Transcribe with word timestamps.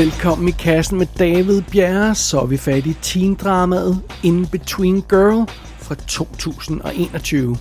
Velkommen 0.00 0.48
i 0.48 0.50
kassen 0.50 0.98
med 0.98 1.06
David 1.18 1.62
Bjerre, 1.62 2.14
så 2.14 2.40
er 2.40 2.46
vi 2.46 2.56
fat 2.56 2.86
i 2.86 2.92
teen-dramaet 3.02 4.02
In 4.22 4.46
Between 4.46 5.02
Girl 5.02 5.44
fra 5.78 5.94
2021. 5.94 7.58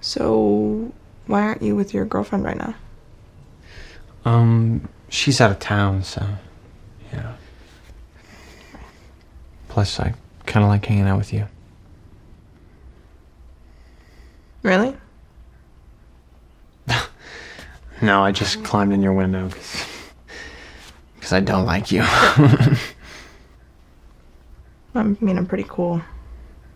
So, 0.00 0.22
why 1.26 1.40
aren't 1.40 1.62
you 1.62 1.76
with 1.76 1.94
your 1.94 2.04
girlfriend 2.04 2.44
right 2.44 2.58
now? 2.58 2.74
Um, 4.24 4.88
she's 5.08 5.40
out 5.40 5.50
of 5.50 5.58
town, 5.60 6.02
so 6.02 6.20
yeah. 7.12 7.32
Plus, 9.68 9.98
I 9.98 10.12
kind 10.46 10.64
of 10.64 10.70
like 10.70 10.84
hanging 10.84 11.08
out 11.08 11.18
with 11.18 11.32
you. 11.32 11.46
Really? 14.62 14.94
No, 18.02 18.26
I 18.28 18.32
just 18.32 18.62
climbed 18.62 18.92
in 18.92 19.02
your 19.02 19.14
window 19.14 19.48
because 21.26 21.38
I 21.38 21.40
don't 21.40 21.66
like 21.66 21.90
you. 21.90 22.02
I 24.94 25.02
mean, 25.20 25.36
I'm 25.36 25.46
pretty 25.46 25.66
cool. 25.68 26.00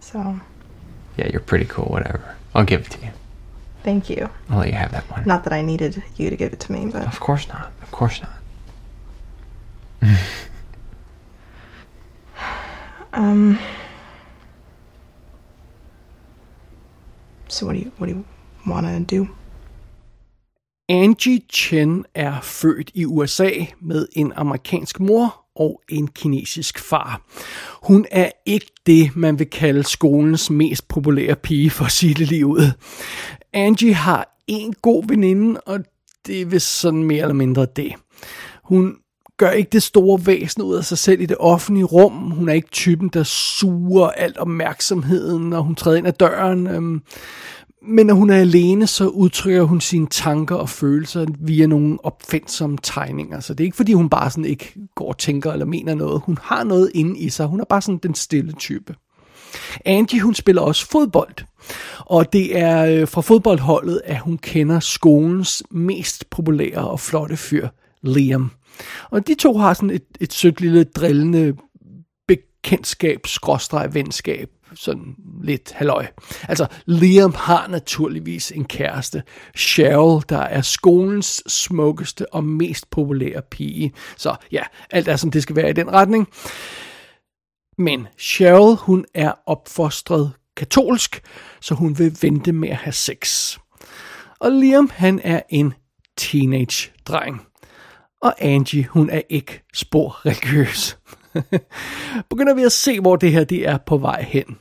So, 0.01 0.41
yeah, 1.17 1.29
you're 1.29 1.39
pretty 1.41 1.67
cool. 1.67 1.85
Whatever. 1.85 2.35
I'll 2.53 2.65
give 2.65 2.81
it 2.81 2.91
to 2.91 3.01
you. 3.01 3.11
thank 3.85 4.11
you. 4.11 4.29
I'll 4.49 4.59
let 4.59 4.67
you 4.67 4.75
have 4.75 4.91
that 4.91 5.09
one. 5.09 5.23
Not 5.25 5.45
that 5.45 5.53
I 5.53 5.63
needed 5.63 6.03
you 6.17 6.31
to 6.31 6.37
give 6.37 6.53
it 6.53 6.59
to 6.59 6.73
me, 6.73 6.91
but 6.91 7.07
Of 7.07 7.21
course 7.21 7.47
not. 7.47 7.71
Of 7.81 7.93
course 7.93 8.21
not. 8.21 8.33
um. 13.13 13.57
So 17.47 17.67
what 17.67 17.75
do 17.75 17.79
you 17.79 17.93
what 17.99 18.09
do 18.09 18.15
you 18.15 18.25
want 18.67 18.85
to 18.87 18.99
do? 18.99 19.29
Angie 20.91 21.41
Chen 21.53 22.05
er 22.15 22.41
født 22.43 22.91
i 22.95 23.05
USA 23.05 23.51
med 23.81 24.07
en 24.13 24.33
amerikansk 24.37 25.01
mor 25.01 25.45
og 25.57 25.83
en 25.89 26.09
kinesisk 26.09 26.79
far. 26.79 27.23
Hun 27.83 28.07
er 28.11 28.31
ikke 28.47 28.71
det, 28.87 29.17
man 29.17 29.39
vil 29.39 29.51
kalde 29.51 29.83
skolens 29.83 30.51
mest 30.51 30.89
populære 30.89 31.37
pige, 31.37 31.71
for 31.71 31.85
at 31.85 31.93
sige 31.93 32.15
det 32.15 32.29
lige 32.29 32.47
ud. 32.47 32.71
Angie 33.53 33.95
har 33.95 34.37
en 34.47 34.75
god 34.83 35.05
veninde, 35.09 35.61
og 35.61 35.81
det 36.27 36.41
er 36.41 36.47
vist 36.47 36.81
sådan 36.81 37.05
mere 37.05 37.21
eller 37.21 37.35
mindre 37.35 37.67
det. 37.77 37.93
Hun 38.65 38.97
gør 39.37 39.51
ikke 39.51 39.71
det 39.73 39.83
store 39.83 40.27
væsen 40.27 40.63
ud 40.63 40.75
af 40.75 40.85
sig 40.85 40.99
selv 40.99 41.21
i 41.21 41.27
det 41.27 41.37
offentlige 41.41 41.85
rum. 41.85 42.31
Hun 42.31 42.49
er 42.49 42.53
ikke 42.53 42.71
typen, 42.71 43.09
der 43.09 43.23
suger 43.23 44.09
alt 44.09 44.39
opmærksomheden, 44.39 45.51
når 45.51 45.61
hun 45.61 45.75
træder 45.75 45.97
ind 45.97 46.07
ad 46.07 46.13
døren. 46.13 46.67
Øhm, 46.67 47.03
men 47.83 48.07
når 48.07 48.15
hun 48.15 48.31
er 48.31 48.37
alene, 48.37 48.87
så 48.87 49.09
udtrykker 49.09 49.63
hun 49.63 49.81
sine 49.81 50.07
tanker 50.07 50.57
og 50.57 50.69
følelser 50.69 51.27
via 51.39 51.67
nogle 51.67 51.99
opfindsomme 52.05 52.79
tegninger. 52.83 53.41
Så 53.41 53.55
det 53.55 53.65
er 53.65 53.67
ikke 53.67 53.77
fordi, 53.77 53.93
hun 53.93 54.09
bare 54.09 54.31
sådan 54.31 54.45
ikke 54.45 54.75
går 54.95 55.09
og 55.09 55.19
tænker 55.19 55.53
eller 55.53 55.67
mener 55.67 55.95
noget. 55.95 56.23
Hun 56.25 56.39
har 56.43 56.65
noget 56.65 56.91
inde 56.95 57.19
i 57.19 57.29
sig. 57.29 57.47
Hun 57.47 57.61
er 57.61 57.65
bare 57.65 57.83
sådan 57.83 57.99
den 58.03 58.15
stille 58.15 58.53
type. 58.53 58.95
Angie, 59.85 60.21
hun 60.21 60.35
spiller 60.35 60.63
også 60.63 60.87
fodbold. 60.87 61.35
Og 61.99 62.33
det 62.33 62.59
er 62.59 62.87
øh, 62.87 63.09
fra 63.09 63.21
fodboldholdet, 63.21 64.01
at 64.05 64.19
hun 64.19 64.39
kender 64.39 64.81
skolens 64.81 65.63
mest 65.71 66.31
populære 66.31 66.89
og 66.89 67.01
flotte 67.01 67.37
fyr, 67.37 67.69
Liam. 68.03 68.51
Og 69.11 69.27
de 69.27 69.35
to 69.35 69.57
har 69.59 69.75
sådan 69.75 69.91
et, 69.91 70.05
et 70.21 70.33
sødt 70.33 70.61
lille 70.61 70.85
drillende 70.85 71.55
bekendtskab, 72.29 73.27
skråstreg 73.27 73.95
venskab, 73.95 74.51
sådan 74.75 75.17
lidt 75.43 75.73
halløj. 75.73 76.07
Altså, 76.49 76.67
Liam 76.87 77.35
har 77.35 77.67
naturligvis 77.67 78.51
en 78.51 78.65
kæreste, 78.65 79.23
Cheryl, 79.57 80.23
der 80.29 80.39
er 80.39 80.63
skolens 80.63 81.43
smukkeste 81.47 82.35
og 82.35 82.45
mest 82.45 82.91
populære 82.91 83.43
pige. 83.51 83.93
Så 84.17 84.35
ja, 84.53 84.63
alt 84.91 85.09
er 85.09 85.17
som 85.17 85.31
det 85.31 85.43
skal 85.43 85.57
være 85.57 85.71
i 85.71 85.73
den 85.73 85.93
retning. 85.93 86.29
Men 87.79 88.09
Cheryl, 88.19 88.77
hun 88.77 89.05
er 89.15 89.33
opfostret 89.47 90.33
katolsk, 90.57 91.23
så 91.61 91.75
hun 91.75 91.99
vil 91.99 92.17
vente 92.23 92.53
med 92.53 92.69
at 92.69 92.77
have 92.77 92.93
sex. 92.93 93.57
Og 94.41 94.53
Liam, 94.53 94.91
han 94.95 95.21
er 95.25 95.41
en 95.49 95.75
teenage-dreng. 96.17 97.47
Og 98.23 98.35
Angie, 98.39 98.87
hun 98.87 99.11
er 99.11 99.23
ikke 99.29 99.63
spor 99.75 100.27
religiøs. 100.27 100.99
Begynder 102.31 102.55
vi 102.55 102.63
at 102.63 102.73
se, 102.73 103.01
hvor 103.01 103.17
det 103.17 103.33
her 103.33 103.45
det 103.45 103.69
er 103.69 103.79
på 103.79 103.99
vej 103.99 104.23
hen. 104.23 104.59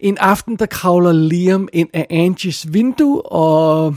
En 0.00 0.18
aften, 0.18 0.56
der 0.56 0.66
kravler 0.66 1.12
Liam 1.12 1.68
ind 1.72 1.88
af 1.94 2.06
Angies 2.10 2.72
vindue, 2.72 3.22
og 3.22 3.96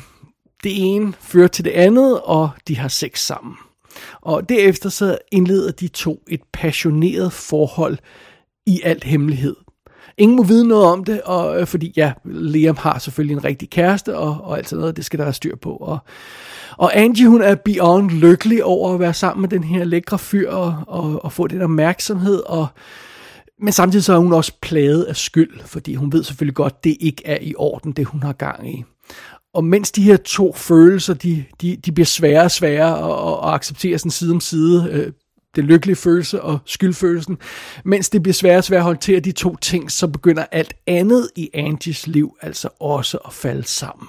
det 0.63 0.71
ene 0.75 1.13
fører 1.19 1.47
til 1.47 1.65
det 1.65 1.71
andet, 1.71 2.21
og 2.21 2.49
de 2.67 2.77
har 2.77 2.87
sex 2.87 3.19
sammen. 3.19 3.55
Og 4.21 4.49
derefter 4.49 4.89
så 4.89 5.17
indleder 5.31 5.71
de 5.71 5.87
to 5.87 6.23
et 6.29 6.41
passioneret 6.53 7.33
forhold 7.33 7.97
i 8.65 8.81
alt 8.83 9.03
hemmelighed. 9.03 9.55
Ingen 10.17 10.37
må 10.37 10.43
vide 10.43 10.67
noget 10.67 10.85
om 10.85 11.03
det, 11.03 11.21
og, 11.21 11.61
øh, 11.61 11.67
fordi 11.67 11.93
ja, 11.97 12.13
Liam 12.25 12.77
har 12.77 12.99
selvfølgelig 12.99 13.35
en 13.35 13.43
rigtig 13.43 13.69
kæreste, 13.69 14.17
og, 14.17 14.37
og 14.43 14.57
alt 14.57 14.69
sådan 14.69 14.79
noget, 14.79 14.97
det 14.97 15.05
skal 15.05 15.19
der 15.19 15.25
være 15.25 15.33
styr 15.33 15.55
på. 15.55 15.75
Og, 15.75 15.97
og 16.77 16.97
Angie, 16.97 17.27
hun 17.27 17.41
er 17.41 17.55
beyond 17.55 18.11
lykkelig 18.11 18.63
over 18.63 18.93
at 18.93 18.99
være 18.99 19.13
sammen 19.13 19.41
med 19.41 19.49
den 19.49 19.63
her 19.63 19.83
lækre 19.83 20.19
fyr, 20.19 20.49
og, 20.49 20.75
og, 20.87 21.25
og 21.25 21.31
få 21.31 21.47
den 21.47 21.61
opmærksomhed, 21.61 22.43
og, 22.45 22.67
men 23.63 23.73
samtidig 23.73 24.03
så 24.03 24.13
er 24.13 24.17
hun 24.17 24.33
også 24.33 24.53
plaget 24.61 25.03
af 25.03 25.15
skyld, 25.15 25.59
fordi 25.65 25.95
hun 25.95 26.13
ved 26.13 26.23
selvfølgelig 26.23 26.55
godt, 26.55 26.83
det 26.83 26.97
ikke 26.99 27.21
er 27.25 27.37
i 27.41 27.53
orden, 27.57 27.91
det 27.91 28.05
hun 28.05 28.23
har 28.23 28.33
gang 28.33 28.79
i. 28.79 28.83
Og 29.53 29.63
mens 29.63 29.91
de 29.91 30.03
her 30.03 30.17
to 30.17 30.53
følelser, 30.53 31.13
de, 31.13 31.45
de, 31.61 31.75
de 31.75 31.91
bliver 31.91 32.05
sværere 32.05 32.43
og 32.43 32.51
sværere 32.51 32.97
at, 32.97 33.47
at 33.47 33.53
acceptere 33.53 33.97
sådan 33.97 34.11
side 34.11 34.31
om 34.31 34.39
side, 34.39 34.89
øh, 34.91 35.11
det 35.55 35.63
lykkelige 35.63 35.95
følelse 35.95 36.41
og 36.41 36.59
skyldfølelsen, 36.65 37.37
mens 37.85 38.09
det 38.09 38.23
bliver 38.23 38.33
sværere 38.33 38.57
og 38.57 38.63
sværere 38.63 38.81
at 38.81 38.85
håndtere 38.85 39.19
de 39.19 39.31
to 39.31 39.55
ting, 39.55 39.91
så 39.91 40.07
begynder 40.07 40.45
alt 40.51 40.73
andet 40.87 41.29
i 41.35 41.49
Angies 41.53 42.07
liv 42.07 42.37
altså 42.41 42.69
også 42.79 43.17
at 43.17 43.33
falde 43.33 43.63
sammen. 43.63 44.07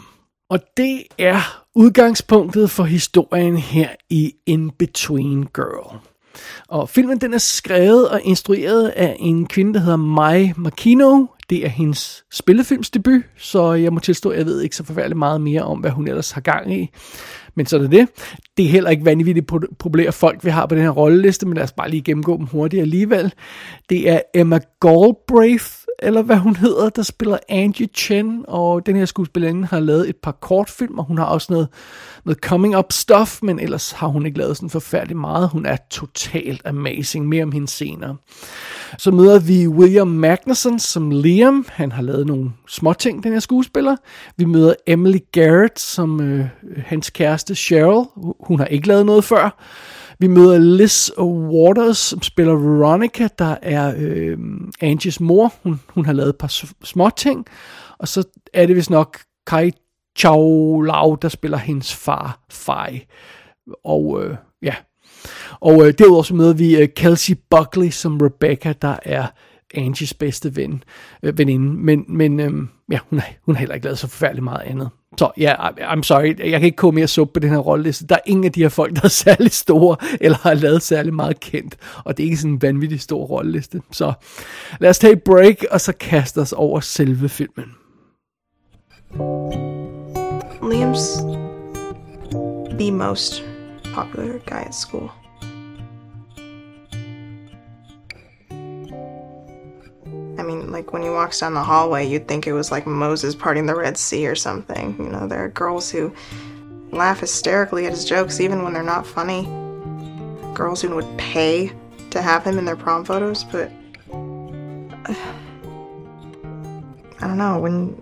Og 0.50 0.60
det 0.76 1.02
er 1.18 1.64
udgangspunktet 1.74 2.70
for 2.70 2.84
historien 2.84 3.56
her 3.56 3.88
i 4.10 4.32
In 4.46 4.70
Between 4.70 5.46
Girl. 5.46 6.13
Og 6.68 6.88
filmen 6.88 7.18
den 7.18 7.34
er 7.34 7.38
skrevet 7.38 8.08
og 8.08 8.20
instrueret 8.24 8.88
af 8.88 9.16
en 9.18 9.46
kvinde, 9.46 9.74
der 9.74 9.80
hedder 9.80 9.96
Mai 9.96 10.52
Makino. 10.56 11.26
Det 11.50 11.64
er 11.64 11.68
hendes 11.68 12.24
spillefilmsdebut, 12.32 13.22
så 13.38 13.72
jeg 13.72 13.92
må 13.92 14.00
tilstå, 14.00 14.28
at 14.28 14.38
jeg 14.38 14.46
ved 14.46 14.60
ikke 14.60 14.76
så 14.76 14.84
forfærdeligt 14.84 15.18
meget 15.18 15.40
mere 15.40 15.62
om, 15.62 15.78
hvad 15.78 15.90
hun 15.90 16.08
ellers 16.08 16.30
har 16.30 16.40
gang 16.40 16.74
i. 16.74 16.90
Men 17.54 17.66
så 17.66 17.76
er 17.76 17.80
det 17.80 17.90
det. 17.90 18.08
Det 18.56 18.64
er 18.64 18.68
heller 18.68 18.90
ikke 18.90 19.04
vanvittigt 19.04 19.50
populære 19.78 20.12
folk, 20.12 20.44
vi 20.44 20.50
har 20.50 20.66
på 20.66 20.74
den 20.74 20.82
her 20.82 20.90
rolleliste, 20.90 21.46
men 21.46 21.54
lad 21.54 21.64
os 21.64 21.72
bare 21.72 21.90
lige 21.90 22.02
gennemgå 22.02 22.36
dem 22.36 22.46
hurtigt 22.46 22.82
alligevel. 22.82 23.32
Det 23.88 24.10
er 24.10 24.20
Emma 24.34 24.58
Galbraith, 24.80 25.66
eller 26.04 26.22
hvad 26.22 26.36
hun 26.36 26.56
hedder, 26.56 26.88
der 26.88 27.02
spiller 27.02 27.38
Angie 27.48 27.86
Chen, 27.86 28.44
og 28.48 28.86
den 28.86 28.96
her 28.96 29.04
skuespillerinde 29.04 29.66
har 29.66 29.80
lavet 29.80 30.08
et 30.08 30.16
par 30.16 30.32
kortfilm, 30.32 30.98
og 30.98 31.04
hun 31.04 31.18
har 31.18 31.24
også 31.24 31.46
noget, 31.52 31.68
noget 32.24 32.38
coming 32.38 32.76
up 32.76 32.92
stuff, 32.92 33.42
men 33.42 33.60
ellers 33.60 33.92
har 33.92 34.06
hun 34.06 34.26
ikke 34.26 34.38
lavet 34.38 34.56
sådan 34.56 34.70
forfærdeligt 34.70 35.18
meget. 35.18 35.48
Hun 35.48 35.66
er 35.66 35.76
totalt 35.90 36.62
amazing, 36.64 37.28
mere 37.28 37.42
om 37.42 37.52
hende 37.52 37.68
senere. 37.68 38.16
Så 38.98 39.10
møder 39.10 39.38
vi 39.38 39.68
William 39.68 40.08
Magnuson 40.08 40.78
som 40.78 41.10
Liam, 41.10 41.66
han 41.68 41.92
har 41.92 42.02
lavet 42.02 42.26
nogle 42.26 42.50
små 42.68 42.92
ting, 42.92 43.24
den 43.24 43.32
her 43.32 43.40
skuespiller. 43.40 43.96
Vi 44.36 44.44
møder 44.44 44.74
Emily 44.86 45.18
Garrett 45.32 45.80
som 45.80 46.20
øh, 46.20 46.46
hans 46.86 47.10
kæreste 47.10 47.54
Cheryl, 47.54 48.04
hun 48.40 48.58
har 48.58 48.66
ikke 48.66 48.88
lavet 48.88 49.06
noget 49.06 49.24
før. 49.24 49.60
Vi 50.24 50.28
møder 50.28 50.58
Liz 50.58 51.10
Waters, 51.18 51.98
som 51.98 52.22
spiller 52.22 52.54
Veronica, 52.54 53.28
der 53.38 53.56
er 53.62 53.94
øh, 53.98 54.38
Angies 54.80 55.20
mor. 55.20 55.54
Hun, 55.62 55.80
hun 55.88 56.04
har 56.04 56.12
lavet 56.12 56.28
et 56.28 56.36
par 56.36 56.64
små 56.84 57.10
ting. 57.16 57.46
Og 57.98 58.08
så 58.08 58.24
er 58.54 58.66
det 58.66 58.76
vist 58.76 58.90
nok 58.90 59.18
Kai 59.46 59.70
Chao 60.18 60.80
Lau, 60.80 61.14
der 61.14 61.28
spiller 61.28 61.58
hendes 61.58 61.94
far, 61.94 62.44
Fai. 62.50 63.06
Og 63.84 64.24
øh, 64.24 64.36
ja. 64.62 64.74
Og 65.60 65.86
øh, 65.86 65.94
derudover 65.98 66.22
så 66.22 66.34
møder 66.34 66.54
vi 66.54 66.76
øh, 66.76 66.88
Kelsey 66.96 67.34
Buckley 67.50 67.90
som 67.90 68.20
Rebecca, 68.22 68.72
der 68.82 68.96
er 69.02 69.26
Angies 69.74 70.14
bedste 70.14 70.56
ven, 70.56 70.84
øh, 71.22 71.38
veninde. 71.38 71.68
Men, 71.74 72.04
men 72.08 72.40
øh, 72.40 72.52
ja, 72.90 72.98
hun 73.10 73.18
har, 73.18 73.28
hun 73.42 73.54
har 73.54 73.60
heller 73.60 73.74
ikke 73.74 73.86
lavet 73.86 73.98
så 73.98 74.08
forfærdeligt 74.08 74.44
meget 74.44 74.62
andet. 74.62 74.90
Så 75.18 75.30
ja, 75.36 75.70
yeah, 75.80 75.92
I'm 75.92 76.02
sorry, 76.02 76.38
jeg 76.38 76.60
kan 76.60 76.62
ikke 76.62 76.76
komme 76.76 76.94
mere 76.98 77.08
suppe 77.08 77.32
på 77.32 77.40
den 77.40 77.50
her 77.50 77.58
rolleliste. 77.58 78.06
Der 78.06 78.14
er 78.14 78.20
ingen 78.26 78.44
af 78.44 78.52
de 78.52 78.62
her 78.62 78.68
folk, 78.68 78.94
der 78.94 79.00
er 79.04 79.08
særlig 79.08 79.52
store, 79.52 79.96
eller 80.20 80.38
har 80.42 80.54
lavet 80.54 80.82
særlig 80.82 81.14
meget 81.14 81.40
kendt. 81.40 81.76
Og 82.04 82.16
det 82.16 82.22
er 82.22 82.24
ikke 82.24 82.36
sådan 82.36 82.52
en 82.52 82.62
vanvittig 82.62 83.00
stor 83.00 83.24
rolleliste. 83.24 83.82
Så 83.92 84.12
lad 84.80 84.90
os 84.90 84.98
tage 84.98 85.12
et 85.12 85.22
break, 85.22 85.64
og 85.70 85.80
så 85.80 85.92
kaste 85.92 86.38
os 86.38 86.52
over 86.52 86.80
selve 86.80 87.28
filmen. 87.28 87.64
Liam's 90.62 91.20
the 92.78 92.90
most 92.90 93.44
popular 93.94 94.38
guy 94.46 94.66
at 94.66 94.74
school. 94.74 95.23
Mean, 100.44 100.70
like 100.70 100.92
when 100.92 101.02
he 101.02 101.10
walks 101.10 101.40
down 101.40 101.54
the 101.54 101.62
hallway, 101.62 102.06
you'd 102.06 102.28
think 102.28 102.46
it 102.46 102.52
was 102.52 102.70
like 102.70 102.86
Moses 102.86 103.34
parting 103.34 103.66
the 103.66 103.74
Red 103.74 103.96
Sea 103.96 104.26
or 104.26 104.34
something. 104.34 104.96
You 104.98 105.08
know, 105.10 105.26
there 105.26 105.44
are 105.44 105.48
girls 105.48 105.90
who 105.90 106.14
laugh 106.90 107.20
hysterically 107.20 107.86
at 107.86 107.92
his 107.92 108.04
jokes 108.04 108.40
even 108.40 108.62
when 108.62 108.72
they're 108.72 108.82
not 108.82 109.06
funny. 109.06 109.44
girls 110.54 110.80
who 110.80 110.94
would 110.94 111.18
pay 111.18 111.72
to 112.10 112.22
have 112.22 112.44
him 112.44 112.58
in 112.58 112.64
their 112.64 112.76
prom 112.76 113.04
photos, 113.04 113.42
but 113.44 113.70
I 117.20 117.26
don't 117.26 117.38
know, 117.38 117.58
when 117.58 118.00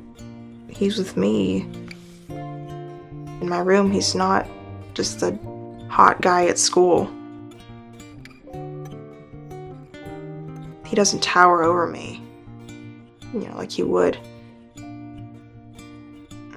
he's 0.69 0.99
with 0.99 1.17
me 1.17 1.67
in 2.29 3.49
my 3.49 3.59
room, 3.59 3.91
he's 3.91 4.15
not 4.15 4.47
just 4.95 5.21
the 5.21 5.39
hot 5.89 6.21
guy 6.21 6.47
at 6.47 6.59
school. 6.59 7.11
He 10.87 10.97
doesn't 10.97 11.23
tower 11.23 11.63
over 11.63 11.87
me, 11.87 12.22
you 13.33 13.49
know, 13.49 13.57
like 13.57 13.73
he 13.73 13.83
would. 13.83 14.19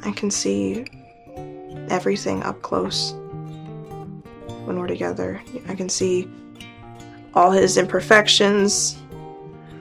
I 0.04 0.12
can 0.12 0.30
see 0.30 0.86
everything 1.89 2.44
up 2.44 2.62
close 2.62 3.13
when 4.66 4.80
we're 4.80 4.88
together. 4.88 5.42
I 5.68 5.75
can 5.75 5.89
see 5.89 6.30
all 7.33 7.51
his 7.51 7.77
imperfections, 7.77 8.98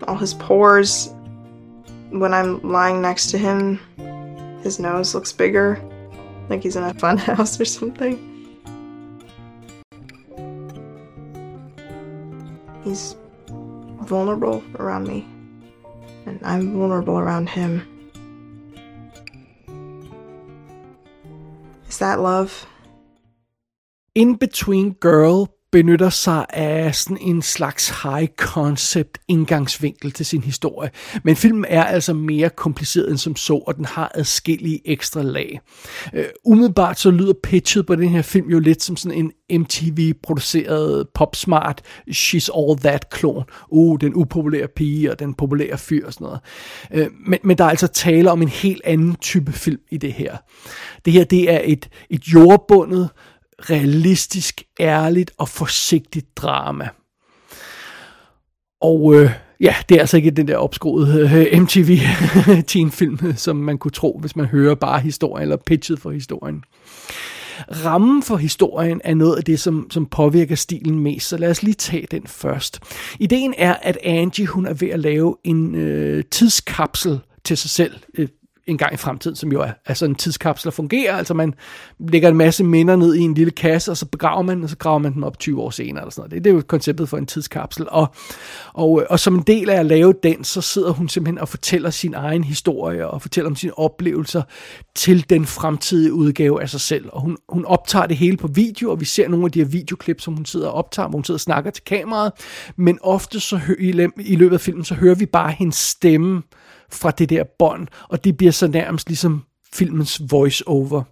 all 0.07 0.17
his 0.17 0.35
pores. 0.35 1.15
When 2.11 2.33
I'm 2.33 2.61
lying 2.63 3.03
next 3.03 3.31
to 3.33 3.39
him, 3.39 3.79
his 4.63 4.79
nose 4.79 5.15
looks 5.15 5.33
bigger, 5.33 5.81
like 6.49 6.63
he's 6.63 6.77
in 6.77 6.85
a 6.85 6.95
fun 7.01 7.19
house 7.19 7.61
or 7.61 7.65
something. 7.65 8.31
He's 12.83 13.17
vulnerable 14.03 14.63
around 14.79 15.09
me, 15.09 15.27
and 16.27 16.41
I'm 16.43 16.73
vulnerable 16.79 17.19
around 17.19 17.49
him. 17.49 17.89
Is 21.89 21.99
that 21.99 22.21
love? 22.21 22.67
In 24.15 24.35
Between 24.35 24.93
Girl 24.95 25.55
benytter 25.75 26.11
sig 26.11 26.47
af 26.51 26.95
sådan 26.95 27.19
en 27.21 27.43
slags 27.43 27.89
high 28.03 28.29
concept 28.37 29.19
indgangsvinkel 29.29 30.13
til 30.13 30.27
sin 30.27 30.43
historie. 30.43 30.91
Men 31.23 31.37
filmen 31.37 31.65
er 31.69 31.85
altså 31.85 32.13
mere 32.13 32.51
kompliceret 32.51 33.11
end 33.11 33.19
som 33.19 33.37
så, 33.37 33.55
og 33.55 33.77
den 33.77 33.85
har 33.85 34.13
adskillige 34.15 34.81
ekstra 34.85 35.23
lag. 35.23 35.61
Uh, 36.13 36.21
umiddelbart 36.45 37.01
så 37.01 37.11
lyder 37.11 37.33
pitchet 37.43 37.87
på 37.87 37.95
den 37.95 38.09
her 38.09 38.23
film 38.23 38.51
jo 38.51 38.59
lidt 38.59 38.83
som 38.83 38.97
sådan 38.97 39.33
en 39.51 39.61
MTV-produceret 39.61 41.09
popsmart 41.15 41.83
She's 42.11 42.49
All 42.59 42.79
That-klon. 42.79 43.45
Uh, 43.69 43.99
den 44.01 44.15
upopulære 44.15 44.69
pige 44.77 45.11
og 45.11 45.19
den 45.19 45.35
populære 45.35 45.79
fyr 45.79 46.07
og 46.07 46.13
sådan 46.13 46.25
noget. 46.25 46.41
Uh, 46.95 47.13
men, 47.27 47.39
men 47.45 47.59
der 47.59 47.65
er 47.65 47.71
altså 47.71 47.87
tale 47.87 48.31
om 48.31 48.43
en 48.43 48.49
helt 48.49 48.83
anden 48.85 49.17
type 49.17 49.53
film 49.53 49.81
i 49.91 49.97
det 49.97 50.13
her. 50.13 50.37
Det 51.05 51.13
her, 51.13 51.25
det 51.25 51.53
er 51.53 51.61
et, 51.65 51.89
et 52.11 52.25
jordbundet, 52.25 53.11
realistisk, 53.61 54.63
ærligt 54.81 55.31
og 55.39 55.49
forsigtigt 55.49 56.37
drama. 56.37 56.89
Og 58.81 59.15
øh, 59.15 59.31
ja, 59.61 59.75
det 59.89 59.95
er 59.95 60.01
altså 60.01 60.17
ikke 60.17 60.31
den 60.31 60.49
der 60.49 60.57
opskruede 60.57 61.49
øh, 61.53 61.61
MTV 61.61 61.99
teenfilm, 62.71 63.19
som 63.37 63.57
man 63.57 63.79
kunne 63.79 63.91
tro, 63.91 64.19
hvis 64.21 64.37
man 64.37 64.47
hører 64.47 64.75
bare 64.75 65.01
historien 65.01 65.43
eller 65.43 65.57
pitchet 65.57 65.99
for 66.01 66.11
historien. 66.11 66.65
Rammen 67.85 68.23
for 68.23 68.37
historien 68.37 69.01
er 69.05 69.15
noget 69.15 69.37
af 69.37 69.45
det, 69.45 69.61
som, 69.61 69.87
som 69.91 70.07
påvirker 70.07 70.55
stilen 70.55 70.99
mest, 70.99 71.29
så 71.29 71.37
lad 71.37 71.51
os 71.51 71.63
lige 71.63 71.75
tage 71.75 72.07
den 72.11 72.27
først. 72.27 72.81
Ideen 73.19 73.55
er, 73.59 73.75
at 73.83 73.99
Angie 74.03 74.47
hun 74.47 74.67
er 74.67 74.75
ved 74.75 74.89
at 74.89 75.01
lave 75.01 75.37
en 75.45 75.75
øh, 75.75 76.25
tidskapsel 76.31 77.21
til 77.45 77.57
sig 77.57 77.71
selv, 77.71 77.95
øh, 78.19 78.29
en 78.67 78.79
gang 78.79 78.95
i 78.95 78.97
fremtiden, 78.97 79.37
som 79.37 79.53
jo 79.53 79.61
er, 79.61 79.71
er 79.87 79.95
sådan 79.95 80.11
en 80.11 80.17
tidskapsel, 80.17 80.73
fungerer. 80.73 81.17
Altså 81.17 81.35
man 81.35 81.55
lægger 81.99 82.29
en 82.29 82.37
masse 82.37 82.65
minder 82.65 82.97
ned 82.97 83.15
i 83.15 83.21
en 83.21 83.35
lille 83.35 83.51
kasse, 83.51 83.91
og 83.91 83.97
så 83.97 84.07
begraver 84.07 84.43
man, 84.43 84.63
og 84.63 84.69
så 84.69 84.77
graver 84.77 84.99
man 84.99 85.15
dem 85.15 85.23
op 85.23 85.39
20 85.39 85.63
år 85.63 85.71
senere. 85.71 86.03
Eller 86.03 86.11
sådan 86.11 86.21
noget. 86.21 86.31
Det, 86.31 86.45
det 86.45 86.51
er 86.51 86.55
jo 86.55 86.63
konceptet 86.67 87.09
for 87.09 87.19
en 87.19 87.27
tidskapsel. 87.27 87.87
Og, 87.89 88.15
og, 88.73 89.07
og 89.11 89.21
som 89.21 89.35
en 89.35 89.43
del 89.43 89.71
af 89.71 89.79
at 89.79 89.87
lave 89.87 90.15
den, 90.23 90.45
så 90.45 90.61
sidder 90.61 90.93
hun 90.93 91.09
simpelthen 91.09 91.39
og 91.39 91.49
fortæller 91.49 91.91
sin 91.91 92.15
egen 92.15 92.45
historie, 92.45 93.09
og 93.09 93.23
fortæller 93.23 93.51
om 93.51 93.57
sine 93.57 93.79
oplevelser 93.79 94.43
til 94.95 95.31
den 95.31 95.47
fremtidige 95.47 96.13
udgave 96.13 96.63
af 96.63 96.71
sig 96.71 96.81
selv. 96.81 97.09
Og 97.13 97.21
hun, 97.21 97.37
hun 97.49 97.65
optager 97.65 98.07
det 98.07 98.17
hele 98.17 98.37
på 98.37 98.47
video, 98.47 98.91
og 98.91 99.01
vi 99.01 99.05
ser 99.05 99.29
nogle 99.29 99.45
af 99.45 99.53
de 99.53 99.59
her 99.59 99.67
videoklip, 99.67 100.21
som 100.21 100.35
hun 100.35 100.45
sidder 100.45 100.69
og 100.69 100.75
optager, 100.75 101.09
hvor 101.09 101.19
hun 101.19 101.25
sidder 101.25 101.37
og 101.37 101.41
snakker 101.41 101.71
til 101.71 101.85
kameraet. 101.85 102.33
Men 102.77 102.99
ofte 103.03 103.41
så 103.41 103.61
i, 103.79 104.09
i 104.19 104.37
løbet 104.37 104.55
af 104.55 104.61
filmen, 104.61 104.85
så 104.85 104.95
hører 104.95 105.15
vi 105.15 105.27
bare 105.27 105.53
hendes 105.53 105.77
stemme, 105.77 106.43
fra 106.93 107.11
det 107.11 107.31
der 107.31 107.45
bånd, 107.59 107.89
og 108.09 108.25
det 108.25 108.37
bliver 108.37 108.53
så 108.53 108.67
nærmest 108.67 109.09
ligesom 109.09 109.45
filmens 109.73 110.23
voice-over. 110.31 111.03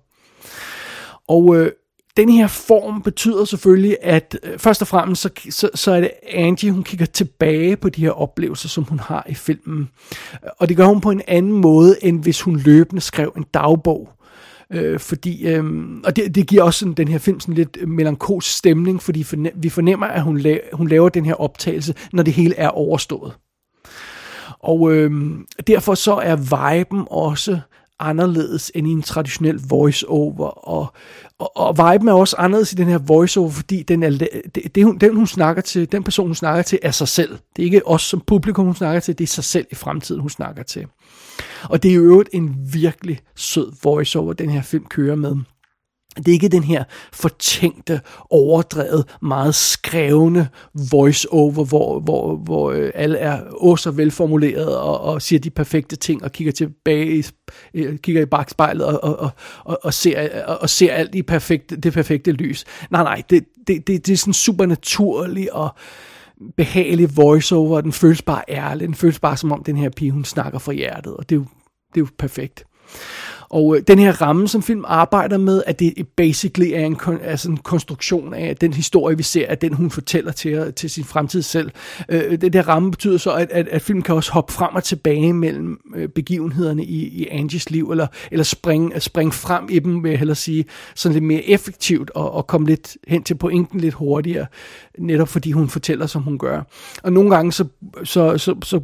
Og 1.28 1.56
øh, 1.56 1.72
den 2.16 2.28
her 2.28 2.46
form 2.46 3.02
betyder 3.02 3.44
selvfølgelig, 3.44 3.96
at 4.02 4.38
øh, 4.42 4.58
først 4.58 4.82
og 4.82 4.88
fremmest 4.88 5.22
så, 5.22 5.30
så, 5.50 5.70
så 5.74 5.92
er 5.92 6.00
det 6.00 6.10
Angie, 6.32 6.72
hun 6.72 6.84
kigger 6.84 7.06
tilbage 7.06 7.76
på 7.76 7.88
de 7.88 8.00
her 8.00 8.10
oplevelser, 8.10 8.69
som 8.69 8.84
hun 8.84 8.98
har 8.98 9.26
i 9.28 9.34
filmen. 9.34 9.88
Og 10.58 10.69
det 10.69 10.76
gør 10.76 10.84
hun 10.84 11.00
på 11.00 11.10
en 11.10 11.22
anden 11.28 11.52
måde, 11.52 12.04
end 12.04 12.22
hvis 12.22 12.40
hun 12.40 12.56
løbende 12.56 13.00
skrev 13.00 13.32
en 13.36 13.44
dagbog. 13.54 14.08
Øh, 14.72 15.00
fordi, 15.00 15.46
øh, 15.46 15.64
og 16.04 16.16
det, 16.16 16.34
det 16.34 16.46
giver 16.46 16.62
også 16.62 16.78
sådan, 16.78 16.94
den 16.94 17.08
her 17.08 17.18
film 17.18 17.40
sådan 17.40 17.54
lidt 17.54 17.88
melankolsk 17.88 18.56
stemning, 18.56 19.02
fordi 19.02 19.22
forne, 19.22 19.50
vi 19.54 19.68
fornemmer, 19.68 20.06
at 20.06 20.22
hun, 20.22 20.38
la, 20.38 20.58
hun 20.72 20.88
laver 20.88 21.08
den 21.08 21.25
her 21.25 21.34
optagelse, 21.34 21.94
når 22.12 22.22
det 22.22 22.32
hele 22.32 22.54
er 22.54 22.68
overstået. 22.68 23.32
Og 24.62 24.93
øh, 24.93 25.11
derfor 25.67 25.94
så 25.94 26.14
er 26.14 26.37
viben 26.37 27.05
også 27.11 27.61
anderledes 28.03 28.73
end 28.75 28.88
i 28.88 28.91
en 28.91 29.03
traditionel 29.03 29.61
voice-over, 29.69 30.69
og, 30.69 30.93
og, 31.38 31.56
og 31.56 31.76
viben 31.79 32.09
er 32.09 32.12
også 32.12 32.37
anderledes 32.38 32.73
i 32.73 32.76
den 32.76 32.87
her 32.87 32.99
voice-over, 32.99 33.50
fordi 33.50 33.82
den, 33.82 34.03
er, 34.03 34.11
det, 34.11 34.75
det, 34.75 34.85
hun, 34.85 34.99
den, 34.99 35.17
hun 35.17 35.26
snakker 35.26 35.62
til, 35.62 35.93
den 35.93 36.03
person, 36.03 36.26
hun 36.26 36.35
snakker 36.35 36.62
til, 36.62 36.79
er 36.82 36.91
sig 36.91 37.09
selv. 37.09 37.38
Det 37.56 37.62
er 37.62 37.64
ikke 37.64 37.87
os 37.87 38.03
som 38.03 38.23
publikum, 38.26 38.64
hun 38.64 38.75
snakker 38.75 39.00
til, 39.00 39.19
det 39.19 39.25
er 39.25 39.29
sig 39.29 39.44
selv 39.44 39.67
i 39.70 39.75
fremtiden, 39.75 40.20
hun 40.20 40.31
snakker 40.31 40.62
til. 40.62 40.87
Og 41.62 41.82
det 41.82 41.91
er 41.91 41.94
jo 41.94 42.03
øvrigt 42.03 42.31
en 42.32 42.56
virkelig 42.73 43.20
sød 43.37 43.73
voice-over, 43.82 44.32
den 44.32 44.50
her 44.50 44.62
film 44.62 44.85
kører 44.85 45.17
med. 45.17 45.37
Det 46.17 46.29
er 46.29 46.32
ikke 46.32 46.49
den 46.49 46.62
her 46.62 46.85
fortænkte, 47.12 48.00
overdrevet, 48.31 49.17
meget 49.23 49.55
skrevne 49.55 50.49
voice-over, 50.91 51.64
hvor, 51.64 52.00
hvor, 52.00 52.37
hvor 52.37 52.70
øh, 52.70 52.91
alle 52.94 53.19
er 53.19 53.41
også 53.61 53.91
velformuleret 53.91 54.76
og, 54.76 55.00
og 55.00 55.23
siger 55.23 55.40
de 55.40 55.50
perfekte 55.50 55.97
ting 55.97 56.25
og 56.25 56.33
kigger 56.33 56.52
tilbage, 56.52 57.25
øh, 57.75 57.99
kigger 57.99 58.23
i 58.23 58.26
bagspejlet 58.26 58.87
og, 58.87 59.19
og, 59.19 59.31
og, 59.64 59.78
og, 59.83 59.95
ser, 59.95 60.45
og 60.45 60.71
ser 60.71 60.92
alt 60.92 61.14
i 61.14 61.23
perfekte, 61.23 61.76
det 61.76 61.92
perfekte 61.92 62.33
lys. 62.33 62.64
Nej, 62.90 63.02
nej, 63.02 63.23
det, 63.31 63.45
det, 63.66 63.87
det, 63.87 64.07
det 64.07 64.12
er 64.12 64.16
sådan 64.16 64.35
supernaturlig 64.35 65.52
og 65.52 65.75
behagelig 66.57 67.16
voice-over, 67.16 67.81
den 67.81 67.92
føles 67.92 68.23
bare 68.23 68.42
ærlig, 68.49 68.87
den 68.87 68.95
føles 68.95 69.19
bare 69.19 69.37
som 69.37 69.52
om 69.52 69.62
den 69.64 69.76
her 69.76 69.90
pige, 69.90 70.11
hun 70.11 70.25
snakker 70.25 70.59
fra 70.59 70.73
hjertet, 70.73 71.16
og 71.16 71.28
det 71.28 71.35
er 71.35 71.40
jo, 71.40 71.47
det 71.95 72.00
er 72.00 72.04
jo 72.04 72.07
perfekt. 72.19 72.64
Og 73.52 73.76
øh, 73.76 73.82
den 73.88 73.99
her 73.99 74.23
ramme, 74.23 74.49
som 74.49 74.62
film 74.62 74.85
arbejder 74.87 75.38
med, 75.38 75.62
at 75.66 75.78
det 75.78 76.09
basically 76.16 76.71
er 76.75 76.87
en, 76.87 76.97
altså 77.23 77.50
en 77.50 77.56
konstruktion 77.56 78.35
af 78.35 78.56
den 78.56 78.73
historie, 78.73 79.16
vi 79.16 79.23
ser, 79.23 79.47
at 79.49 79.62
den 79.62 79.73
hun 79.75 79.90
fortæller 79.90 80.32
til, 80.32 80.52
øh, 80.52 80.75
til 80.75 80.90
sin 80.90 81.04
fremtid 81.04 81.42
selv. 81.42 81.71
Øh, 82.09 82.40
det 82.40 82.52
der 82.52 82.68
ramme 82.68 82.90
betyder 82.90 83.18
så, 83.18 83.32
at, 83.32 83.50
at, 83.50 83.68
at 83.68 83.82
film 83.82 84.02
kan 84.02 84.14
også 84.14 84.32
hoppe 84.32 84.52
frem 84.52 84.75
og 84.75 84.85
tilbage 84.85 85.32
mellem 85.32 85.80
øh, 85.97 86.09
begivenhederne 86.09 86.85
i, 86.85 87.09
i 87.09 87.28
Angies 87.30 87.71
liv, 87.71 87.90
eller, 87.90 88.06
eller 88.30 88.44
springe, 88.44 88.94
øh, 88.94 89.00
springe 89.00 89.32
frem 89.32 89.68
i 89.71 89.78
dem, 89.78 90.02
vil 90.02 90.11
jeg 90.11 90.18
hellere 90.18 90.37
sige, 90.37 90.64
sådan 90.94 91.12
lidt 91.14 91.25
mere 91.25 91.44
effektivt, 91.44 92.11
og, 92.11 92.32
og 92.32 92.47
komme 92.47 92.66
lidt 92.66 92.97
hen 93.09 93.23
til 93.23 93.35
pointen 93.35 93.80
lidt 93.80 93.94
hurtigere, 93.94 94.47
netop 94.99 95.28
fordi 95.28 95.52
hun 95.52 95.68
fortæller, 95.68 96.06
som 96.06 96.23
hun 96.23 96.38
gør. 96.38 96.62
Og 97.02 97.12
nogle 97.12 97.30
gange 97.30 97.52
så, 97.52 97.64
så, 98.04 98.38
så, 98.38 98.54
så 98.62 98.80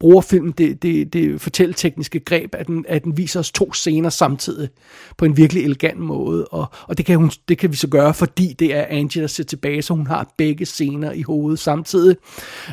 bruger 0.00 0.20
filmen 0.20 0.52
det, 0.52 0.82
det, 0.82 1.12
det 1.12 1.40
fortælletekniske 1.40 2.20
greb, 2.20 2.54
at 2.54 2.66
den, 2.66 2.84
at 2.88 3.04
den 3.04 3.16
viser 3.16 3.40
os 3.40 3.52
to 3.52 3.72
scener 3.72 4.10
samtidig 4.10 4.68
på 5.18 5.24
en 5.24 5.36
virkelig 5.36 5.64
elegant 5.64 5.98
måde. 5.98 6.44
Og, 6.44 6.66
og 6.88 6.98
det, 6.98 7.06
kan 7.06 7.16
hun, 7.16 7.30
det 7.48 7.58
kan 7.58 7.70
vi 7.70 7.76
så 7.76 7.88
gøre, 7.88 8.14
fordi 8.14 8.52
det 8.58 8.74
er 8.74 8.86
Angie, 8.88 9.22
der 9.22 9.28
ser 9.28 9.44
tilbage, 9.44 9.82
så 9.82 9.94
hun 9.94 10.06
har 10.06 10.34
begge 10.38 10.66
scener 10.66 11.12
i 11.12 11.22
hovedet 11.22 11.58
samtidig. 11.58 12.16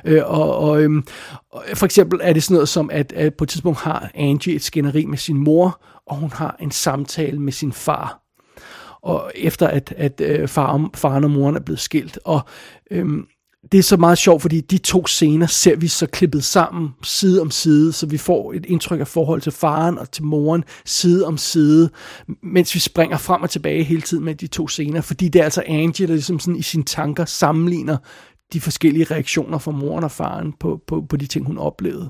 Øh, 0.06 0.22
og, 0.26 0.58
og, 0.58 0.84
øhm, 0.84 1.04
og 1.52 1.64
for 1.74 1.86
eksempel 1.86 2.20
er 2.24 2.34
det 2.34 2.44
sådan 2.44 2.54
noget 2.54 2.70
som, 2.70 2.90
at, 2.94 3.14
at 3.14 3.34
på 3.36 3.44
et 3.44 3.50
tidspunkt 3.50 3.80
har 3.80 4.12
Angie 4.16 4.56
et 4.56 4.64
skænderi 4.64 5.06
med 5.06 5.18
sin 5.18 5.38
mor, 5.38 5.82
og 6.08 6.16
hun 6.16 6.32
har 6.34 6.56
en 6.60 6.72
samtale 6.72 7.40
med 7.40 7.54
sin 7.54 7.72
far. 7.72 8.24
Og 9.02 9.32
efter 9.36 9.68
at, 9.68 9.94
at 9.98 10.22
øh, 10.22 10.48
far, 10.48 10.90
faren 10.96 11.24
og 11.24 11.32
moren 11.32 11.56
er 11.56 11.60
blevet 11.60 11.80
skilt. 11.80 12.20
Og 12.26 12.42
øhm, 12.92 13.26
det 13.72 13.78
er 13.78 13.84
så 13.84 13.98
meget 13.98 14.18
sjovt, 14.18 14.42
fordi 14.42 14.62
de 14.62 14.78
to 14.78 15.08
scener 15.08 15.48
ser 15.48 15.76
vi 15.76 15.88
så 15.88 16.08
klippet 16.08 16.44
sammen, 16.44 16.90
side 17.04 17.42
om 17.42 17.52
side, 17.52 17.94
så 17.94 18.06
vi 18.06 18.18
får 18.18 18.54
et 18.54 18.66
indtryk 18.66 19.00
af 19.00 19.08
forhold 19.08 19.42
til 19.42 19.52
faren 19.52 19.98
og 19.98 20.12
til 20.12 20.24
moren, 20.24 20.64
side 20.86 21.26
om 21.26 21.38
side, 21.38 21.90
mens 22.44 22.76
vi 22.76 22.80
springer 22.80 23.18
frem 23.18 23.42
og 23.42 23.50
tilbage 23.50 23.84
hele 23.84 24.02
tiden 24.02 24.26
med 24.26 24.36
de 24.36 24.48
to 24.48 24.68
scener, 24.68 25.02
fordi 25.02 25.28
det 25.28 25.40
er 25.40 25.44
altså 25.44 25.64
Angie, 25.68 26.08
der 26.08 26.14
ligesom 26.14 26.40
sådan 26.40 26.56
i 26.56 26.62
sine 26.62 26.84
tanker 26.84 27.26
sammenligner 27.26 27.98
de 28.54 28.62
forskellige 28.62 29.06
reaktioner 29.12 29.58
fra 29.58 29.72
moren 29.72 30.04
og 30.04 30.12
faren 30.12 30.54
på, 30.60 30.80
på, 30.88 31.02
på 31.10 31.18
de 31.18 31.26
ting, 31.26 31.46
hun 31.46 31.58
oplevede. 31.58 32.10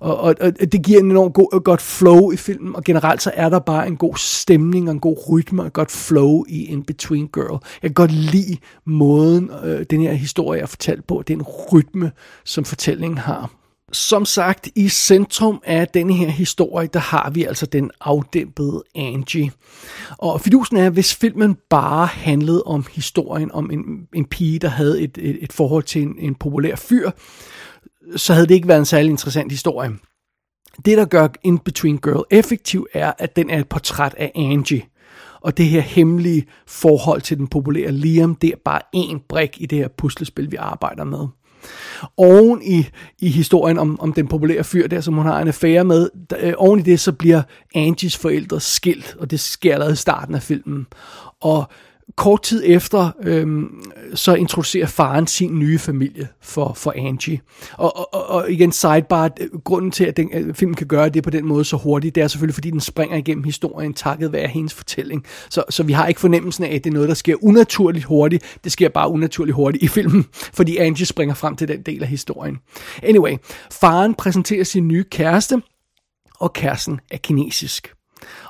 Og, 0.00 0.16
og, 0.16 0.34
og 0.40 0.72
det 0.72 0.82
giver 0.82 1.00
en 1.00 1.10
enormt 1.10 1.34
god, 1.34 1.64
godt 1.64 1.80
flow 1.80 2.30
i 2.30 2.36
filmen, 2.36 2.76
og 2.76 2.84
generelt 2.84 3.22
så 3.22 3.32
er 3.34 3.48
der 3.48 3.58
bare 3.58 3.86
en 3.86 3.96
god 3.96 4.16
stemning 4.16 4.88
og 4.88 4.92
en 4.92 5.00
god 5.00 5.16
rytme 5.30 5.62
og 5.62 5.66
et 5.66 5.72
godt 5.72 5.90
flow 5.90 6.44
i 6.48 6.64
In 6.64 6.82
Between 6.84 7.28
Girl. 7.28 7.64
Jeg 7.82 7.90
kan 7.90 7.94
godt 7.94 8.12
lide 8.12 8.56
måden, 8.84 9.50
øh, 9.64 9.86
den 9.90 10.00
her 10.00 10.12
historie 10.12 10.60
er 10.60 10.66
fortalt 10.66 11.06
på, 11.06 11.22
den 11.28 11.42
rytme, 11.42 12.12
som 12.44 12.64
fortællingen 12.64 13.18
har. 13.18 13.50
Som 13.92 14.24
sagt, 14.24 14.68
i 14.74 14.88
centrum 14.88 15.62
af 15.64 15.88
denne 15.88 16.14
her 16.14 16.28
historie, 16.28 16.88
der 16.92 17.00
har 17.00 17.30
vi 17.30 17.44
altså 17.44 17.66
den 17.66 17.90
afdæmpede 18.00 18.82
Angie. 18.94 19.52
Og 20.18 20.40
fidusen 20.40 20.76
er, 20.76 20.90
hvis 20.90 21.14
filmen 21.14 21.56
bare 21.70 22.06
handlede 22.06 22.62
om 22.62 22.86
historien 22.92 23.52
om 23.52 23.70
en, 23.70 24.08
en 24.14 24.24
pige, 24.24 24.58
der 24.58 24.68
havde 24.68 25.00
et, 25.00 25.18
et, 25.18 25.38
et 25.44 25.52
forhold 25.52 25.82
til 25.82 26.02
en, 26.02 26.14
en 26.18 26.34
populær 26.34 26.76
fyr, 26.76 27.10
så 28.16 28.34
havde 28.34 28.46
det 28.46 28.54
ikke 28.54 28.68
været 28.68 28.78
en 28.78 28.84
særlig 28.84 29.10
interessant 29.10 29.52
historie. 29.52 29.90
Det, 30.84 30.98
der 30.98 31.04
gør 31.04 31.28
In 31.42 31.58
Between 31.58 31.98
Girl 31.98 32.24
effektiv, 32.30 32.86
er, 32.92 33.12
at 33.18 33.36
den 33.36 33.50
er 33.50 33.58
et 33.58 33.68
portræt 33.68 34.14
af 34.14 34.32
Angie. 34.34 34.82
Og 35.40 35.56
det 35.56 35.66
her 35.66 35.80
hemmelige 35.80 36.46
forhold 36.66 37.20
til 37.20 37.38
den 37.38 37.46
populære 37.46 37.92
Liam, 37.92 38.34
det 38.34 38.50
er 38.50 38.56
bare 38.64 38.80
en 38.92 39.20
brik 39.28 39.56
i 39.60 39.66
det 39.66 39.78
her 39.78 39.88
puslespil, 39.88 40.50
vi 40.50 40.56
arbejder 40.56 41.04
med. 41.04 41.26
Oven 42.16 42.62
i, 42.62 42.88
i 43.18 43.28
historien 43.28 43.78
om, 43.78 44.00
om 44.00 44.12
den 44.12 44.28
populære 44.28 44.64
fyr 44.64 44.86
der, 44.86 45.00
som 45.00 45.14
hun 45.14 45.26
har 45.26 45.40
en 45.40 45.48
affære 45.48 45.84
med, 45.84 46.10
der, 46.30 46.36
øh, 46.40 46.54
oven 46.56 46.80
i 46.80 46.82
det, 46.82 47.00
så 47.00 47.12
bliver 47.12 47.42
Angies 47.74 48.16
forældre 48.16 48.60
skilt, 48.60 49.16
og 49.20 49.30
det 49.30 49.40
sker 49.40 49.72
allerede 49.72 49.92
i 49.92 49.96
starten 49.96 50.34
af 50.34 50.42
filmen. 50.42 50.86
Og 51.40 51.68
kort 52.16 52.42
tid 52.42 52.62
efter, 52.66 53.10
øhm, 53.22 53.82
så 54.14 54.34
introducerer 54.34 54.86
faren 54.86 55.26
sin 55.26 55.58
nye 55.58 55.78
familie 55.78 56.28
for, 56.42 56.72
for 56.76 56.94
Angie. 56.96 57.40
Og, 57.72 58.14
og, 58.14 58.30
og 58.30 58.52
igen, 58.52 58.72
sidebar, 58.72 59.30
grunden 59.64 59.90
til, 59.90 60.04
at 60.04 60.16
den 60.16 60.30
at 60.32 60.56
filmen 60.56 60.74
kan 60.74 60.86
gøre 60.86 61.08
det 61.08 61.22
på 61.22 61.30
den 61.30 61.46
måde 61.46 61.64
så 61.64 61.76
hurtigt, 61.76 62.14
det 62.14 62.22
er 62.22 62.28
selvfølgelig, 62.28 62.54
fordi 62.54 62.70
den 62.70 62.80
springer 62.80 63.16
igennem 63.16 63.44
historien, 63.44 63.94
takket 63.94 64.32
være 64.32 64.48
hendes 64.48 64.74
fortælling. 64.74 65.24
Så, 65.50 65.64
så 65.70 65.82
vi 65.82 65.92
har 65.92 66.06
ikke 66.06 66.20
fornemmelsen 66.20 66.64
af, 66.64 66.74
at 66.74 66.84
det 66.84 66.90
er 66.90 66.94
noget, 66.94 67.08
der 67.08 67.14
sker 67.14 67.44
unaturligt 67.44 68.04
hurtigt. 68.04 68.58
Det 68.64 68.72
sker 68.72 68.88
bare 68.88 69.10
unaturligt 69.10 69.54
hurtigt 69.54 69.84
i 69.84 69.88
filmen, 69.88 70.24
fordi 70.32 70.76
Angie 70.76 71.06
springer 71.06 71.34
frem 71.34 71.56
til 71.56 71.68
den 71.68 71.82
del 71.82 72.02
af 72.02 72.08
historien. 72.08 72.58
Anyway, 73.02 73.36
faren 73.72 74.14
præsenterer 74.14 74.64
sin 74.64 74.88
nye 74.88 75.04
kæreste, 75.04 75.62
og 76.40 76.52
kæresten 76.52 77.00
er 77.10 77.16
kinesisk. 77.16 77.95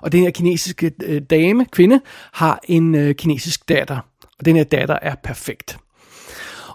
Og 0.03 0.13
den 0.13 0.21
her 0.21 0.31
kinesiske 0.31 0.93
øh, 1.03 1.23
dame, 1.31 1.67
kvinde, 1.73 2.01
har 2.33 2.61
en 2.65 2.95
øh, 2.95 3.15
kinesisk 3.15 3.69
datter. 3.69 3.99
Og 4.39 4.45
den 4.45 4.57
her 4.57 4.65
datter 4.65 4.99
er 5.03 5.15
perfekt. 5.25 5.79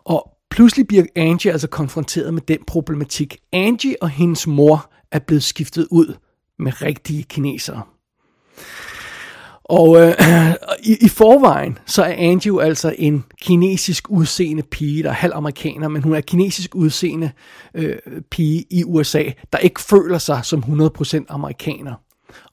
Og 0.03 0.31
pludselig 0.49 0.87
bliver 0.87 1.03
Angie 1.15 1.51
altså 1.51 1.67
konfronteret 1.67 2.33
med 2.33 2.41
den 2.41 2.59
problematik. 2.67 3.37
Angie 3.53 3.95
og 4.01 4.09
hendes 4.09 4.47
mor 4.47 4.91
er 5.11 5.19
blevet 5.19 5.43
skiftet 5.43 5.87
ud 5.91 6.15
med 6.59 6.81
rigtige 6.81 7.23
kinesere. 7.23 7.81
Og 9.63 10.01
øh, 10.01 10.13
i, 10.91 10.97
i 11.01 11.07
forvejen, 11.07 11.77
så 11.85 12.03
er 12.03 12.13
Angie 12.13 12.47
jo 12.47 12.59
altså 12.59 12.95
en 12.97 13.23
kinesisk 13.41 14.09
udseende 14.09 14.63
pige, 14.63 15.03
der 15.03 15.09
er 15.09 15.13
halv 15.13 15.33
amerikaner, 15.35 15.87
men 15.87 16.03
hun 16.03 16.15
er 16.15 16.21
kinesisk 16.21 16.75
udseende 16.75 17.31
øh, 17.73 17.97
pige 18.31 18.65
i 18.69 18.83
USA, 18.83 19.23
der 19.53 19.59
ikke 19.59 19.81
føler 19.81 20.17
sig 20.17 20.45
som 20.45 20.63
100% 20.63 21.25
amerikaner. 21.29 21.93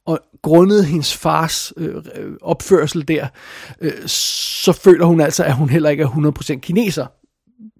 Og 0.08 0.20
grundet 0.42 0.84
hendes 0.84 1.16
fars 1.16 1.72
øh, 1.76 1.94
øh, 2.14 2.32
opførsel 2.42 3.08
der, 3.08 3.26
øh, 3.80 3.92
så 4.06 4.72
føler 4.72 5.06
hun 5.06 5.20
altså, 5.20 5.44
at 5.44 5.54
hun 5.54 5.68
heller 5.68 5.90
ikke 5.90 6.02
er 6.02 6.08
100% 6.56 6.58
kineser. 6.60 7.06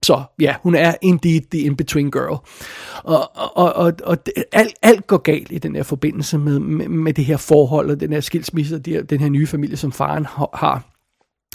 Så 0.03 0.23
ja, 0.41 0.55
hun 0.63 0.75
er 0.75 0.95
indeed 1.03 1.41
the 1.51 1.61
in-between 1.61 2.11
girl. 2.11 2.39
Og, 3.05 3.37
og, 3.57 3.73
og, 3.73 3.93
og 4.05 4.19
alt, 4.53 4.75
alt 4.83 5.07
går 5.07 5.17
galt 5.17 5.53
i 5.53 5.59
den 5.59 5.77
her 5.77 5.83
forbindelse 5.83 6.39
med, 6.39 6.59
med, 6.59 6.89
med 6.89 7.15
det 7.15 7.25
her 7.25 7.37
forhold 7.37 7.91
og 7.91 8.01
den 8.01 8.13
her 8.13 8.21
skilsmisse 8.21 8.75
og 8.75 8.87
de, 8.87 9.03
den 9.03 9.21
her 9.21 9.29
nye 9.29 9.47
familie, 9.47 9.77
som 9.77 9.93
faren 9.93 10.27
har. 10.55 10.85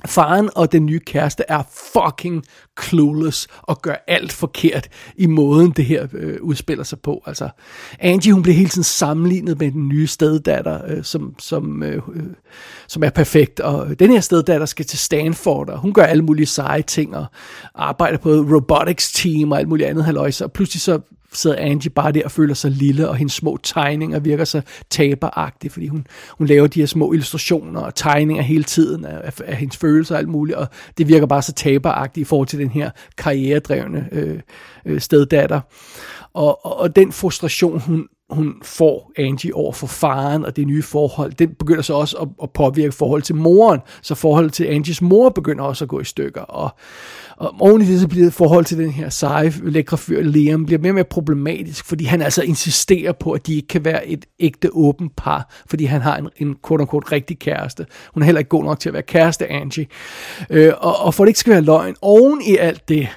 Faren 0.06 0.50
og 0.56 0.72
den 0.72 0.86
nye 0.86 1.00
kæreste 1.00 1.44
er 1.50 1.64
fucking 1.94 2.44
clueless 2.82 3.48
og 3.62 3.82
gør 3.82 3.96
alt 4.08 4.32
forkert 4.32 4.90
i 5.18 5.26
måden, 5.26 5.72
det 5.72 5.86
her 5.86 6.08
øh, 6.14 6.38
udspiller 6.42 6.84
sig 6.84 7.00
på. 7.00 7.24
Altså, 7.26 7.50
Angie, 8.00 8.34
hun 8.34 8.44
bliver 8.44 8.56
hele 8.56 8.70
tiden 8.70 8.84
sammenlignet 8.84 9.60
med 9.60 9.72
den 9.72 9.88
nye 9.88 10.08
steddatter, 10.08 10.82
øh, 10.88 11.04
som, 11.04 11.36
som, 11.40 11.84
øh, 11.84 12.02
øh, 12.16 12.24
som 12.88 13.04
er 13.04 13.10
perfekt. 13.10 13.60
Og 13.60 14.00
den 14.00 14.12
her 14.12 14.20
steddatter 14.20 14.66
skal 14.66 14.86
til 14.86 15.00
Stanford, 15.00 15.70
og 15.70 15.80
hun 15.80 15.94
gør 15.94 16.04
alle 16.04 16.24
mulige 16.24 16.46
seje 16.46 16.82
ting, 16.82 17.16
og 17.16 17.26
arbejder 17.76 18.18
på 18.18 18.30
robotics 18.30 19.12
team 19.12 19.52
og 19.52 19.60
alt 19.60 19.68
muligt 19.68 19.90
andet 19.90 20.06
haløjse. 20.06 20.46
Og 20.46 20.52
pludselig 20.52 20.82
så 20.82 21.00
sidder 21.36 21.58
Angie 21.58 21.90
bare 21.90 22.12
der 22.12 22.26
og 22.26 22.32
føler 22.32 22.54
sig 22.54 22.72
lille, 22.72 23.10
og 23.10 23.16
hendes 23.16 23.34
små 23.34 23.58
tegninger 23.64 24.20
virker 24.20 24.46
så 24.46 24.62
taberagtige, 24.90 25.72
fordi 25.72 25.88
hun, 25.88 26.08
hun 26.38 26.48
laver 26.48 26.68
de 26.68 26.80
her 26.80 26.88
små 26.88 27.14
illustrationer 27.14 27.82
og 27.82 27.96
tegninger 27.96 28.44
hele 28.44 28.64
tiden 28.64 29.06
af, 29.06 29.22
af, 29.24 29.42
af 29.46 29.56
hendes 29.56 29.78
følelser 29.78 30.16
og 30.16 30.20
alt 30.20 30.30
muligt, 30.30 30.58
og 30.58 30.68
det 30.98 31.08
virker 31.08 31.26
bare 31.26 31.42
så 31.42 31.54
taberagtigt 31.54 32.22
i 32.22 32.28
forhold 32.28 32.48
til 32.48 32.60
den 32.64 32.72
her 32.72 32.92
karrieredrevne 33.18 34.10
øh, 34.12 34.40
øh, 34.86 35.02
steddatter. 35.02 35.62
Og, 36.34 36.66
og, 36.66 36.80
og 36.80 36.96
den 36.96 37.12
frustration, 37.12 37.80
hun, 37.80 38.08
hun 38.36 38.54
får 38.64 39.12
Angie 39.18 39.56
over 39.56 39.74
for 39.74 39.88
faren 39.88 40.46
og 40.46 40.56
det 40.56 40.68
nye 40.68 40.84
forhold, 40.84 41.34
den 41.34 41.50
begynder 41.60 41.82
så 41.82 41.94
også 41.94 42.18
at, 42.18 42.28
at 42.44 42.50
påvirke 42.52 42.92
forholdet 42.92 43.26
til 43.26 43.36
moren, 43.36 43.80
så 44.02 44.16
forholdet 44.16 44.54
til 44.54 44.66
Angies 44.66 45.02
mor 45.02 45.30
begynder 45.30 45.64
også 45.64 45.86
at 45.86 45.90
gå 45.90 46.00
i 46.00 46.04
stykker, 46.04 46.42
og, 46.42 46.70
og 47.38 47.56
oven 47.60 47.82
i 47.82 47.86
det 47.86 48.00
så 48.00 48.08
bliver 48.08 48.32
forhold 48.32 48.66
til 48.66 48.78
den 48.78 48.92
her 48.92 49.10
seje, 49.10 49.54
lækre 49.64 49.98
fyr 49.98 50.22
Liam, 50.22 50.66
bliver 50.66 50.80
mere 50.80 50.92
og 50.92 50.96
mere 50.96 51.04
problematisk, 51.04 51.86
fordi 51.86 52.06
han 52.06 52.22
altså 52.22 52.42
insisterer 52.42 53.12
på, 53.12 53.32
at 53.32 53.48
de 53.48 53.56
ikke 53.56 53.68
kan 53.68 53.86
være 53.86 54.08
et 54.08 54.26
ægte 54.40 54.70
åbent 54.74 55.16
par, 55.16 55.54
fordi 55.68 55.86
han 55.86 56.02
har 56.02 56.18
en, 56.18 56.30
en 56.38 56.56
quote-unquote 56.68 57.12
rigtig 57.12 57.40
kæreste. 57.40 57.86
Hun 58.14 58.24
er 58.24 58.26
heller 58.26 58.40
ikke 58.40 58.50
god 58.50 58.64
nok 58.64 58.80
til 58.80 58.90
at 58.90 58.94
være 58.94 59.04
kæreste 59.04 59.48
Angie. 59.48 59.88
Øh, 60.50 60.74
og, 60.78 61.00
og 61.00 61.14
for 61.14 61.24
det 61.24 61.30
ikke 61.30 61.40
skal 61.40 61.54
være 61.54 61.62
løgn, 61.62 61.96
oven 62.02 62.42
i 62.42 62.58
alt 62.58 62.90
det, 62.90 63.08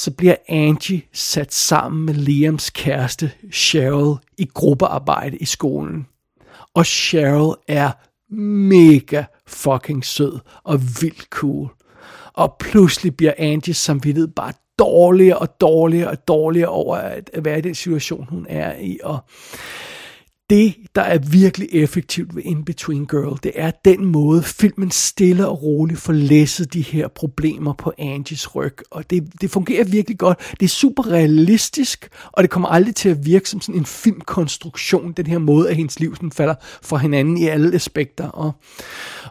så 0.00 0.10
bliver 0.10 0.36
Angie 0.48 1.02
sat 1.12 1.54
sammen 1.54 2.06
med 2.06 2.14
Liams 2.14 2.70
kæreste 2.70 3.32
Cheryl 3.52 4.16
i 4.38 4.48
gruppearbejde 4.54 5.36
i 5.36 5.44
skolen. 5.44 6.06
Og 6.74 6.86
Cheryl 6.86 7.54
er 7.68 7.90
mega 8.34 9.24
fucking 9.46 10.04
sød 10.04 10.38
og 10.64 10.80
vildt 10.80 11.26
cool. 11.30 11.68
Og 12.32 12.56
pludselig 12.60 13.16
bliver 13.16 13.32
Angies 13.38 13.76
samvittighed 13.76 14.28
bare 14.28 14.52
dårligere 14.78 15.38
og 15.38 15.60
dårligere 15.60 16.10
og 16.10 16.28
dårligere 16.28 16.68
over 16.68 16.96
at 16.96 17.30
være 17.34 17.58
i 17.58 17.62
den 17.62 17.74
situation, 17.74 18.26
hun 18.30 18.46
er 18.48 18.78
i. 18.78 18.98
Og 19.02 19.18
det, 20.50 20.74
der 20.94 21.02
er 21.02 21.18
virkelig 21.18 21.68
effektivt 21.72 22.36
ved 22.36 22.42
In 22.42 22.64
Between 22.64 23.06
Girl, 23.06 23.38
det 23.42 23.52
er 23.54 23.70
den 23.84 24.04
måde, 24.04 24.42
filmen 24.42 24.90
stille 24.90 25.48
og 25.48 25.62
roligt 25.62 26.00
får 26.00 26.12
læsset 26.12 26.72
de 26.72 26.82
her 26.82 27.08
problemer 27.08 27.72
på 27.72 27.92
Angies 27.98 28.54
ryg. 28.54 28.78
Og 28.90 29.10
det, 29.10 29.32
det 29.40 29.50
fungerer 29.50 29.84
virkelig 29.84 30.18
godt. 30.18 30.38
Det 30.60 30.66
er 30.66 30.68
super 30.68 31.10
realistisk, 31.10 32.08
og 32.32 32.42
det 32.42 32.50
kommer 32.50 32.68
aldrig 32.68 32.94
til 32.94 33.08
at 33.08 33.26
virke 33.26 33.48
som 33.48 33.60
sådan 33.60 33.80
en 33.80 33.86
filmkonstruktion, 33.86 35.12
den 35.12 35.26
her 35.26 35.38
måde, 35.38 35.70
at 35.70 35.76
hendes 35.76 36.00
liv 36.00 36.14
sådan 36.14 36.32
falder 36.32 36.54
fra 36.82 36.96
hinanden 36.96 37.36
i 37.36 37.46
alle 37.46 37.74
aspekter. 37.74 38.28
Og, 38.28 38.52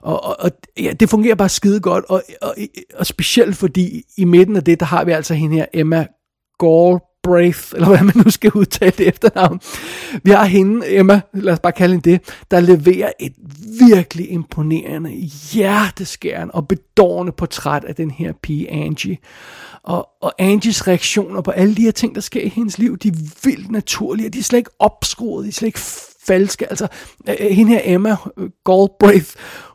og, 0.01 0.23
og, 0.23 0.35
og 0.39 0.51
ja, 0.77 0.91
det 0.99 1.09
fungerer 1.09 1.35
bare 1.35 1.49
skide 1.49 1.79
godt, 1.79 2.05
og, 2.09 2.23
og, 2.41 2.55
og 2.93 3.05
specielt 3.05 3.57
fordi 3.57 4.01
i 4.17 4.25
midten 4.25 4.55
af 4.55 4.63
det, 4.63 4.79
der 4.79 4.85
har 4.85 5.05
vi 5.05 5.11
altså 5.11 5.33
hende 5.33 5.55
her 5.55 5.65
Emma 5.73 6.07
Gore 6.57 6.99
Galbraith, 7.29 7.71
eller 7.75 7.87
hvad 7.87 8.03
man 8.03 8.13
nu 8.25 8.29
skal 8.29 8.51
udtale 8.51 8.93
det 8.97 9.07
efternavn. 9.07 9.59
Vi 10.23 10.31
har 10.31 10.45
hende, 10.45 10.97
Emma, 10.97 11.21
lad 11.33 11.53
os 11.53 11.59
bare 11.59 11.73
kalde 11.73 11.93
hende 11.93 12.11
det, 12.11 12.21
der 12.51 12.59
leverer 12.59 13.11
et 13.19 13.33
virkelig 13.79 14.31
imponerende, 14.31 15.11
hjerteskærende 15.53 16.53
og 16.53 16.67
bedårende 16.67 17.31
portræt 17.31 17.83
af 17.83 17.95
den 17.95 18.11
her 18.11 18.33
pige 18.43 18.71
Angie. 18.71 19.17
Og, 19.83 20.09
og 20.21 20.33
Angies 20.39 20.87
reaktioner 20.87 21.41
på 21.41 21.51
alle 21.51 21.75
de 21.75 21.81
her 21.81 21.91
ting, 21.91 22.15
der 22.15 22.21
sker 22.21 22.41
i 22.41 22.49
hendes 22.49 22.77
liv, 22.77 22.97
de 22.97 23.07
er 23.07 23.13
vildt 23.43 23.71
naturlige, 23.71 24.29
de 24.29 24.39
er 24.39 24.43
slet 24.43 24.59
ikke 24.59 24.71
opskruet, 24.79 25.43
de 25.43 25.49
er 25.49 25.53
slet 25.53 25.67
ikke 25.67 25.79
falske. 26.25 26.69
Altså, 26.69 26.87
øh, 27.29 27.35
øh, 27.39 27.51
hende 27.51 27.71
her 27.71 27.81
Emma 27.83 28.15
øh, 28.37 28.49
Galbraith, 28.65 29.29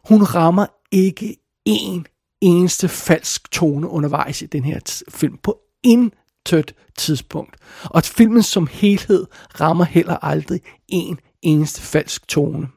hun 0.08 0.23
rammer 0.23 0.66
ikke 0.92 1.37
en 1.66 2.06
eneste 2.40 2.88
falsk 2.88 3.50
tone 3.50 3.88
undervejs 3.88 4.42
i 4.42 4.46
den 4.46 4.64
her 4.64 5.02
film. 5.08 5.37
På 5.42 5.58
en 5.82 6.12
tødt 6.46 6.74
tidspunkt. 6.98 7.56
Og 7.84 7.98
at 7.98 8.06
filmen 8.06 8.42
som 8.42 8.68
helhed 8.72 9.26
rammer 9.60 9.84
heller 9.84 10.24
aldrig 10.24 10.60
en 10.88 11.18
eneste 11.42 11.80
falsk 11.80 12.28
tone. 12.28 12.68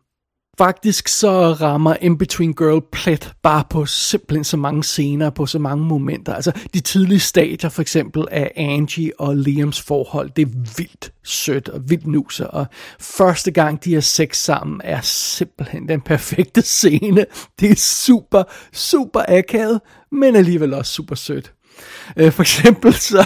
Faktisk 0.57 1.07
så 1.07 1.53
rammer 1.53 1.95
In 2.01 2.17
Between 2.17 2.53
Girl 2.53 2.81
plet 2.91 3.33
bare 3.43 3.63
på 3.69 3.85
simpelthen 3.85 4.43
så 4.43 4.57
mange 4.57 4.83
scener, 4.83 5.29
på 5.29 5.45
så 5.45 5.59
mange 5.59 5.85
momenter. 5.85 6.33
Altså 6.33 6.51
de 6.73 6.79
tidlige 6.79 7.19
stadier 7.19 7.69
for 7.69 7.81
eksempel 7.81 8.25
af 8.31 8.51
Angie 8.55 9.11
og 9.19 9.37
Liams 9.37 9.81
forhold, 9.81 10.29
det 10.35 10.41
er 10.41 10.51
vildt 10.77 11.13
sødt 11.23 11.69
og 11.69 11.89
vildt 11.89 12.07
nuser. 12.07 12.45
Og 12.45 12.65
første 12.99 13.51
gang 13.51 13.83
de 13.83 13.93
har 13.93 14.01
sex 14.01 14.37
sammen 14.37 14.81
er 14.83 15.01
simpelthen 15.01 15.89
den 15.89 16.01
perfekte 16.01 16.61
scene. 16.61 17.25
Det 17.59 17.71
er 17.71 17.75
super, 17.75 18.43
super 18.73 19.21
akavet, 19.27 19.81
men 20.11 20.35
alligevel 20.35 20.73
også 20.73 20.93
super 20.93 21.15
sødt. 21.15 21.53
Øh, 22.17 22.31
for 22.31 22.41
eksempel 22.41 22.93
så, 22.93 23.25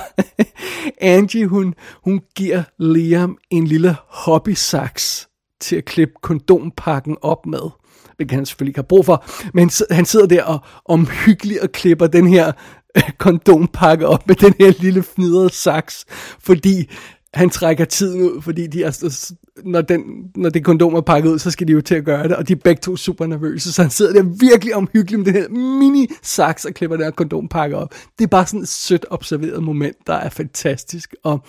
Angie, 1.01 1.47
hun, 1.47 1.73
hun 2.03 2.21
giver 2.35 2.63
Liam 2.79 3.37
en 3.49 3.67
lille 3.67 3.95
hobby-saks 4.07 5.27
til 5.61 5.75
at 5.75 5.85
klippe 5.85 6.13
kondompakken 6.21 7.17
op 7.21 7.45
med. 7.45 7.69
hvilket 8.15 8.29
kan 8.29 8.37
han 8.37 8.45
selvfølgelig 8.45 8.69
ikke 8.69 8.77
have 8.77 8.87
brug 8.87 9.05
for. 9.05 9.25
Men 9.53 9.71
han 9.91 10.05
sidder 10.05 10.25
der 10.25 10.43
og 10.43 10.59
omhyggeligt 10.85 11.59
og 11.59 11.71
klipper 11.71 12.07
den 12.07 12.27
her 12.27 12.51
øh, 12.97 13.03
kondompakke 13.17 14.07
op 14.07 14.27
med 14.27 14.35
den 14.35 14.53
her 14.59 14.73
lille 14.79 15.03
fnidrede 15.03 15.49
saks. 15.49 16.05
Fordi 16.39 16.89
han 17.33 17.49
trækker 17.49 17.85
tiden 17.85 18.21
ud, 18.21 18.41
fordi 18.41 18.67
de 18.67 18.83
er, 18.83 19.31
når, 19.65 19.81
den, 19.81 20.01
når 20.35 20.49
det 20.49 20.65
kondom 20.65 20.93
er 20.93 21.01
pakket 21.01 21.29
ud, 21.29 21.39
så 21.39 21.51
skal 21.51 21.67
de 21.67 21.73
jo 21.73 21.81
til 21.81 21.95
at 21.95 22.05
gøre 22.05 22.23
det, 22.23 22.35
og 22.35 22.47
de 22.47 22.53
er 22.53 22.57
begge 22.63 22.79
to 22.79 22.97
super 22.97 23.25
nervøse, 23.25 23.73
så 23.73 23.81
han 23.81 23.91
sidder 23.91 24.13
der 24.13 24.23
virkelig 24.23 24.75
omhyggelig 24.75 25.19
med 25.19 25.25
den 25.25 25.33
her 25.33 25.49
mini-saks 25.49 26.65
og 26.65 26.73
klipper 26.73 26.97
den 26.97 27.03
her 27.03 27.11
kondompakke 27.11 27.77
op. 27.77 27.93
Det 28.17 28.23
er 28.23 28.27
bare 28.27 28.45
sådan 28.45 28.61
et 28.61 28.67
sødt 28.67 29.05
observeret 29.09 29.63
moment, 29.63 29.97
der 30.07 30.13
er 30.13 30.29
fantastisk, 30.29 31.15
og, 31.23 31.39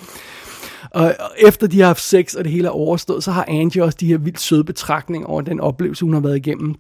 og, 0.91 1.15
og 1.21 1.31
efter 1.39 1.67
de 1.67 1.81
har 1.81 1.87
haft 1.87 2.03
sex, 2.03 2.35
og 2.35 2.45
det 2.45 2.53
hele 2.53 2.67
er 2.67 2.73
overstået, 2.73 3.25
så 3.25 3.31
har 3.31 3.45
Angie 3.49 3.85
også 3.85 3.99
de 4.01 4.07
her 4.07 4.19
vildt 4.19 4.41
søde 4.41 4.65
betragtninger 4.65 5.29
over 5.29 5.41
den 5.41 5.61
oplevelse, 5.61 6.05
hun 6.05 6.15
har 6.15 6.21
været 6.21 6.37
igennem. 6.37 6.75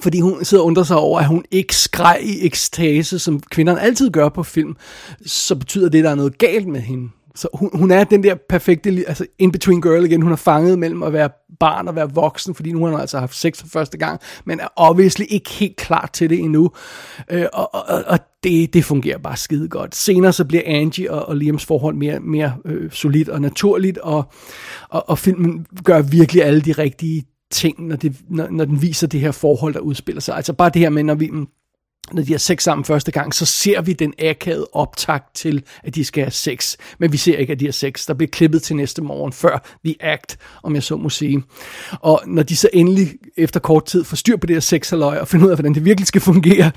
Fordi 0.00 0.20
hun 0.20 0.44
sidder 0.44 0.62
og 0.62 0.66
undrer 0.66 0.82
sig 0.82 0.96
over, 0.96 1.20
at 1.20 1.26
hun 1.26 1.44
ikke 1.50 1.76
skreg 1.76 2.20
i 2.22 2.46
ekstase, 2.46 3.18
som 3.18 3.40
kvinderne 3.40 3.80
altid 3.80 4.10
gør 4.10 4.28
på 4.28 4.42
film, 4.42 4.76
så 5.26 5.54
betyder 5.54 5.88
det, 5.88 5.98
at 5.98 6.04
der 6.04 6.10
er 6.10 6.14
noget 6.14 6.38
galt 6.38 6.68
med 6.68 6.80
hende. 6.80 7.08
Så 7.40 7.48
hun, 7.54 7.70
hun 7.74 7.90
er 7.90 8.04
den 8.04 8.22
der 8.22 8.34
perfekte, 8.48 9.04
altså 9.06 9.26
in-between 9.42 9.80
girl 9.80 10.04
igen. 10.04 10.22
Hun 10.22 10.32
er 10.32 10.36
fanget 10.36 10.78
mellem 10.78 11.02
at 11.02 11.12
være 11.12 11.30
barn 11.60 11.88
og 11.88 11.96
være 11.96 12.14
voksen, 12.14 12.54
fordi 12.54 12.72
nu 12.72 12.84
har 12.84 12.90
hun 12.90 13.00
altså 13.00 13.18
haft 13.18 13.36
sex 13.36 13.60
for 13.60 13.68
første 13.68 13.98
gang, 13.98 14.20
men 14.44 14.60
er 14.60 14.68
obviously 14.76 15.24
ikke 15.28 15.50
helt 15.50 15.76
klar 15.76 16.10
til 16.12 16.30
det 16.30 16.38
endnu. 16.38 16.70
Øh, 17.30 17.46
og 17.52 17.74
og, 17.74 18.04
og 18.06 18.18
det, 18.44 18.74
det 18.74 18.84
fungerer 18.84 19.18
bare 19.18 19.36
skide 19.36 19.68
godt. 19.68 19.94
Senere 19.94 20.32
så 20.32 20.44
bliver 20.44 20.62
Angie 20.66 21.12
og, 21.12 21.28
og 21.28 21.36
Liams 21.36 21.64
forhold 21.64 21.94
mere, 21.94 22.20
mere 22.20 22.54
øh, 22.64 22.90
solidt 22.90 23.28
og 23.28 23.40
naturligt, 23.40 23.98
og, 23.98 24.32
og, 24.88 25.08
og 25.08 25.18
filmen 25.18 25.66
gør 25.84 26.02
virkelig 26.02 26.44
alle 26.44 26.60
de 26.60 26.72
rigtige 26.72 27.24
ting, 27.50 27.86
når, 27.88 27.96
det, 27.96 28.16
når, 28.28 28.46
når 28.50 28.64
den 28.64 28.82
viser 28.82 29.06
det 29.06 29.20
her 29.20 29.32
forhold, 29.32 29.74
der 29.74 29.80
udspiller 29.80 30.20
sig. 30.20 30.36
Altså 30.36 30.52
bare 30.52 30.70
det 30.74 30.82
her 30.82 30.90
med, 30.90 31.02
når 31.02 31.14
vi 31.14 31.30
når 32.12 32.22
de 32.22 32.32
har 32.32 32.38
sex 32.38 32.62
sammen 32.62 32.84
første 32.84 33.12
gang, 33.12 33.34
så 33.34 33.46
ser 33.46 33.82
vi 33.82 33.92
den 33.92 34.14
akavede 34.18 34.68
optakt 34.72 35.34
til, 35.34 35.62
at 35.82 35.94
de 35.94 36.04
skal 36.04 36.24
have 36.24 36.30
sex. 36.30 36.76
Men 36.98 37.12
vi 37.12 37.16
ser 37.16 37.36
ikke, 37.36 37.52
at 37.52 37.60
de 37.60 37.64
har 37.64 37.72
sex. 37.72 38.06
Der 38.06 38.14
bliver 38.14 38.30
klippet 38.30 38.62
til 38.62 38.76
næste 38.76 39.02
morgen, 39.02 39.32
før 39.32 39.78
The 39.84 39.96
Act, 40.00 40.38
om 40.62 40.74
jeg 40.74 40.82
så 40.82 40.96
må 40.96 41.10
sige. 41.10 41.42
Og 42.00 42.22
når 42.26 42.42
de 42.42 42.56
så 42.56 42.68
endelig 42.72 43.12
efter 43.36 43.60
kort 43.60 43.84
tid 43.84 44.04
får 44.04 44.16
styr 44.16 44.36
på 44.36 44.46
det 44.46 44.56
her 44.56 44.60
sexhaløj 44.60 45.18
og 45.18 45.28
finder 45.28 45.46
ud 45.46 45.50
af, 45.50 45.56
hvordan 45.56 45.74
det 45.74 45.84
virkelig 45.84 46.06
skal 46.06 46.20
fungere, 46.20 46.70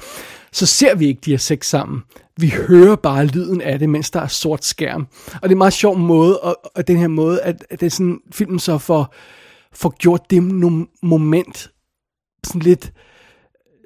så 0.51 0.65
ser 0.65 0.95
vi 0.95 1.07
ikke 1.07 1.21
de 1.25 1.31
har 1.31 1.37
sex 1.37 1.65
sammen. 1.65 2.01
Vi 2.37 2.49
hører 2.49 2.95
bare 2.95 3.25
lyden 3.25 3.61
af 3.61 3.79
det, 3.79 3.89
mens 3.89 4.11
der 4.11 4.21
er 4.21 4.27
sort 4.27 4.65
skærm. 4.65 5.07
Og 5.27 5.41
det 5.41 5.47
er 5.47 5.51
en 5.51 5.57
meget 5.57 5.73
sjov 5.73 5.97
måde, 5.97 6.39
og, 6.39 6.57
og 6.75 6.87
den 6.87 6.97
her 6.97 7.07
måde, 7.07 7.41
at, 7.41 7.65
at 7.69 7.79
det 7.79 7.85
er 7.85 7.91
sådan, 7.91 8.19
filmen 8.31 8.59
så 8.59 8.77
får, 8.77 9.15
får 9.73 9.95
gjort 9.99 10.21
det 10.29 10.43
moment 11.03 11.69
sådan 12.43 12.61
lidt 12.61 12.91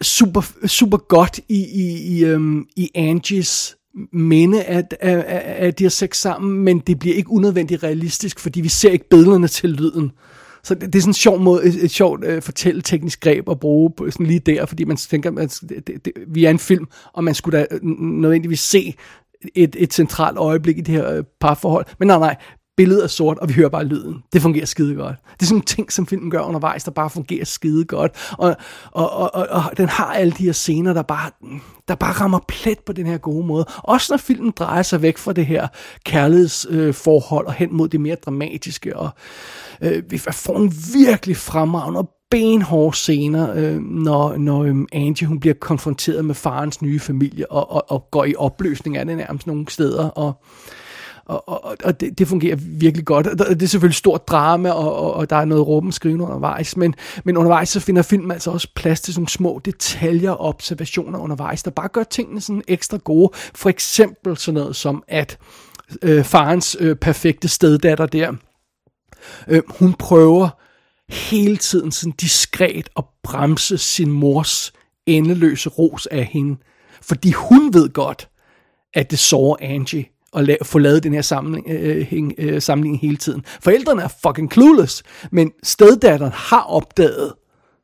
super, 0.02 0.42
super 0.66 0.98
godt 0.98 1.40
i, 1.50 1.66
i, 1.74 2.18
i, 2.18 2.34
um, 2.34 2.68
i 2.76 2.92
Angies 2.96 3.78
minde, 4.14 4.64
at, 4.64 4.98
at, 5.00 5.20
at 5.20 5.80
de 5.80 5.84
har 5.84 5.90
sex 5.90 6.18
sammen, 6.18 6.64
men 6.64 6.80
det 6.80 7.00
bliver 7.00 7.16
ikke 7.16 7.32
unødvendigt 7.32 7.84
realistisk, 7.84 8.40
fordi 8.40 8.62
vi 8.62 8.70
ser 8.70 8.90
ikke 8.90 9.10
billederne 9.10 9.48
til 9.48 9.70
lyden. 9.70 10.12
Så 10.64 10.76
det, 10.76 10.94
det 10.94 10.96
er 10.96 11.02
sådan 11.02 11.10
en 11.10 11.14
sjov 11.14 11.40
måde, 11.40 11.66
et, 11.66 11.84
et 11.84 11.92
sjovt 11.92 12.26
uh, 12.26 12.42
fortælleteknisk 12.42 13.22
greb 13.22 13.50
at 13.50 13.60
bruge 13.60 13.92
på, 13.98 14.12
sådan 14.12 14.26
lige 14.26 14.40
der, 14.40 14.66
fordi 14.66 14.84
man 14.84 14.98
tænker, 14.98 15.32
at 15.38 15.60
det, 15.70 16.06
det, 16.06 16.14
vi 16.28 16.46
er 16.46 16.50
en 16.50 16.60
film, 16.60 16.86
og 17.14 17.24
man 17.24 17.36
skulle 17.36 17.60
da 17.60 17.66
nødvendigvis 18.00 18.60
se 18.60 18.96
et, 19.56 19.76
et 19.80 19.94
centralt 19.94 20.38
øjeblik 20.38 20.78
i 20.78 20.82
det 20.82 20.96
her 20.96 21.14
øh, 21.14 21.24
parforhold. 21.42 21.86
Men 22.00 22.08
nej, 22.08 22.20
nej, 22.20 22.36
billedet 22.78 23.04
er 23.04 23.08
sort, 23.08 23.38
og 23.38 23.50
vi 23.50 23.54
hører 23.54 23.70
bare 23.70 23.86
lyden. 23.86 24.24
Det 24.34 24.42
fungerer 24.42 24.66
skide 24.66 24.96
godt. 24.96 25.16
Det 25.34 25.42
er 25.42 25.46
sådan 25.46 25.58
en 25.58 25.66
ting, 25.66 25.92
som 25.92 26.08
filmen 26.08 26.32
gør 26.32 26.42
undervejs, 26.42 26.84
der 26.84 26.92
bare 26.92 27.10
fungerer 27.10 27.46
skide 27.46 27.86
godt. 27.86 28.12
Og, 28.38 28.56
og, 28.92 29.12
og, 29.12 29.36
og, 29.36 29.48
og 29.50 29.78
den 29.78 29.90
har 29.90 30.14
alle 30.14 30.32
de 30.32 30.44
her 30.44 30.52
scener, 30.52 30.94
der 30.94 31.02
bare, 31.02 31.32
der 31.88 31.96
bare 31.96 32.12
rammer 32.12 32.40
plet 32.48 32.80
på 32.80 32.94
den 32.94 33.06
her 33.06 33.18
gode 33.18 33.48
måde. 33.48 33.66
Også 33.84 34.14
når 34.14 34.18
filmen 34.18 34.54
drejer 34.58 34.82
sig 34.82 35.02
væk 35.02 35.18
fra 35.18 35.34
det 35.34 35.46
her 35.46 35.68
kærlighedsforhold 36.04 37.46
øh, 37.46 37.48
og 37.48 37.54
hen 37.54 37.74
mod 37.74 37.88
det 37.90 38.02
mere 38.02 38.16
dramatiske. 38.16 38.98
Og 38.98 39.10
øh, 39.82 40.04
vi 40.12 40.18
får 40.18 40.58
en 40.58 40.74
virkelig 40.94 41.38
fremragende 41.38 42.00
og 42.00 42.10
benhårde 42.32 42.98
scener, 42.98 43.54
øh, 43.56 43.82
når, 43.82 44.38
når 44.38 44.64
øh, 44.64 44.76
Angie 44.92 45.28
hun 45.28 45.40
bliver 45.40 45.54
konfronteret 45.54 46.26
med 46.26 46.36
farens 46.36 46.82
nye 46.82 47.00
familie 47.00 47.52
og, 47.52 47.72
og, 47.72 47.92
og 47.92 48.08
går 48.12 48.26
i 48.26 48.36
opløsning 48.36 48.98
af 48.98 49.06
det 49.06 49.18
nærmest 49.18 49.48
nogle 49.48 49.66
steder. 49.70 50.10
Og, 50.10 50.42
og, 51.28 51.50
og, 51.66 51.78
og 51.84 52.00
det, 52.00 52.20
det 52.20 52.28
fungerer 52.28 52.56
virkelig 52.60 53.06
godt. 53.06 53.28
Det 53.40 53.62
er 53.62 53.68
selvfølgelig 53.68 53.96
stort 53.96 54.28
drama, 54.28 54.72
og, 54.72 54.96
og, 54.96 55.14
og 55.14 55.30
der 55.30 55.36
er 55.36 55.46
noget 55.46 55.68
råben 55.68 55.92
skrivende 55.92 56.26
undervejs, 56.26 56.78
men, 56.78 56.96
men 57.24 57.38
undervejs 57.38 57.70
så 57.70 57.80
finder 57.80 58.02
filmen 58.02 58.32
altså 58.32 58.52
også 58.52 58.68
plads 58.76 59.02
til 59.02 59.14
sådan 59.14 59.28
små 59.28 59.62
detaljer 59.66 60.32
og 60.32 60.50
observationer 60.50 61.20
undervejs, 61.20 61.64
der 61.64 61.72
bare 61.72 61.88
gør 61.88 62.04
tingene 62.04 62.42
sådan 62.42 62.64
ekstra 62.68 62.98
gode. 62.98 63.30
For 63.56 63.70
eksempel 63.70 64.38
sådan 64.38 64.60
noget 64.62 64.76
som, 64.76 65.04
at 65.08 65.38
øh, 66.02 66.24
farens 66.24 66.78
øh, 66.80 66.96
perfekte 66.96 67.48
steddatter 67.48 68.06
der, 68.06 68.34
øh, 69.48 69.62
hun 69.80 69.94
prøver 69.94 70.50
hele 71.10 71.58
tiden 71.58 71.92
sådan 71.92 72.14
diskret 72.22 72.90
at 72.98 73.04
bremse 73.24 73.78
sin 73.78 74.12
mors 74.12 74.74
endeløse 75.06 75.70
ros 75.70 76.06
af 76.06 76.26
hende. 76.26 76.58
Fordi 77.02 77.32
hun 77.32 77.74
ved 77.74 77.90
godt, 77.90 78.30
at 78.94 79.12
det 79.12 79.20
sårer 79.20 79.58
Angie 79.62 80.06
at 80.38 80.50
la- 80.50 80.64
få 80.64 80.80
lavet 80.80 81.04
den 81.04 81.14
her 81.14 81.22
samling, 81.22 81.66
øh, 81.70 82.32
øh, 82.38 82.62
samling 82.62 83.00
hele 83.00 83.18
tiden. 83.18 83.44
Forældrene 83.62 84.02
er 84.02 84.08
fucking 84.28 84.52
clueless, 84.52 85.04
men 85.32 85.52
steddatteren 85.64 86.32
har 86.36 86.62
opdaget, 86.62 87.34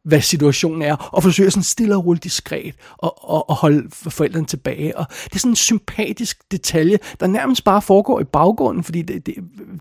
hvad 0.06 0.22
situationen 0.22 0.82
er, 0.82 0.96
og 0.96 1.24
forsøger 1.24 1.50
sådan 1.50 1.64
stille 1.64 1.96
og 1.96 2.06
roligt 2.06 2.24
diskret 2.24 2.76
og, 2.98 3.30
og, 3.30 3.50
og 3.50 3.56
holde 3.56 3.90
forældrene 3.92 4.46
tilbage. 4.46 4.98
Og 4.98 5.06
det 5.24 5.36
er 5.36 5.40
sådan 5.40 5.52
en 5.52 5.56
sympatisk 5.56 6.52
detalje, 6.52 7.00
der 7.20 7.28
nærmest 7.28 7.64
bare 7.64 7.82
foregår 7.82 8.20
i 8.20 8.24
baggrunden, 8.24 8.84
fordi 8.84 9.02
det, 9.02 9.26
det, 9.26 9.36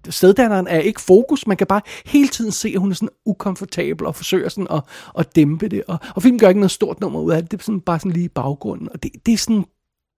steddatteren 0.08 0.66
er 0.66 0.78
ikke 0.78 1.00
fokus. 1.00 1.46
Man 1.46 1.56
kan 1.56 1.66
bare 1.66 1.80
hele 2.06 2.28
tiden 2.28 2.52
se, 2.52 2.68
at 2.68 2.80
hun 2.80 2.90
er 2.90 2.94
sådan 2.94 3.08
ukomfortabel 3.26 4.06
og 4.06 4.14
forsøger 4.14 4.48
sådan 4.48 4.66
at, 4.70 4.82
at 5.18 5.36
dæmpe 5.36 5.68
det. 5.68 5.82
Og, 5.88 5.98
og 6.14 6.22
filmen 6.22 6.38
gør 6.38 6.48
ikke 6.48 6.60
noget 6.60 6.70
stort 6.70 7.00
nummer 7.00 7.20
ud 7.20 7.32
af 7.32 7.42
det. 7.42 7.50
Det 7.50 7.58
er 7.58 7.64
sådan 7.64 7.80
bare 7.80 7.98
sådan 7.98 8.12
lige 8.12 8.24
i 8.24 8.28
baggrunden. 8.28 8.88
Og 8.94 9.02
det, 9.02 9.10
det 9.26 9.34
er 9.34 9.38
sådan 9.38 9.64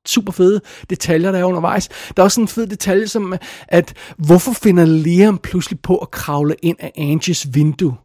super 0.07 0.33
fede 0.33 0.61
detaljer, 0.90 1.33
der 1.33 1.38
er 1.38 1.45
undervejs. 1.45 1.88
Der 1.88 2.23
er 2.23 2.25
også 2.25 2.40
en 2.40 2.49
fed 2.49 2.67
detalje, 2.67 3.07
som 3.07 3.35
at 3.69 3.95
hvorfor 4.19 4.53
finder 4.53 4.85
Liam 4.85 5.38
pludselig 5.38 5.81
på 5.81 5.97
at 5.97 6.11
kravle 6.11 6.55
ind 6.62 6.77
af 6.81 6.93
Angies 6.97 7.55
vindue? 7.55 7.97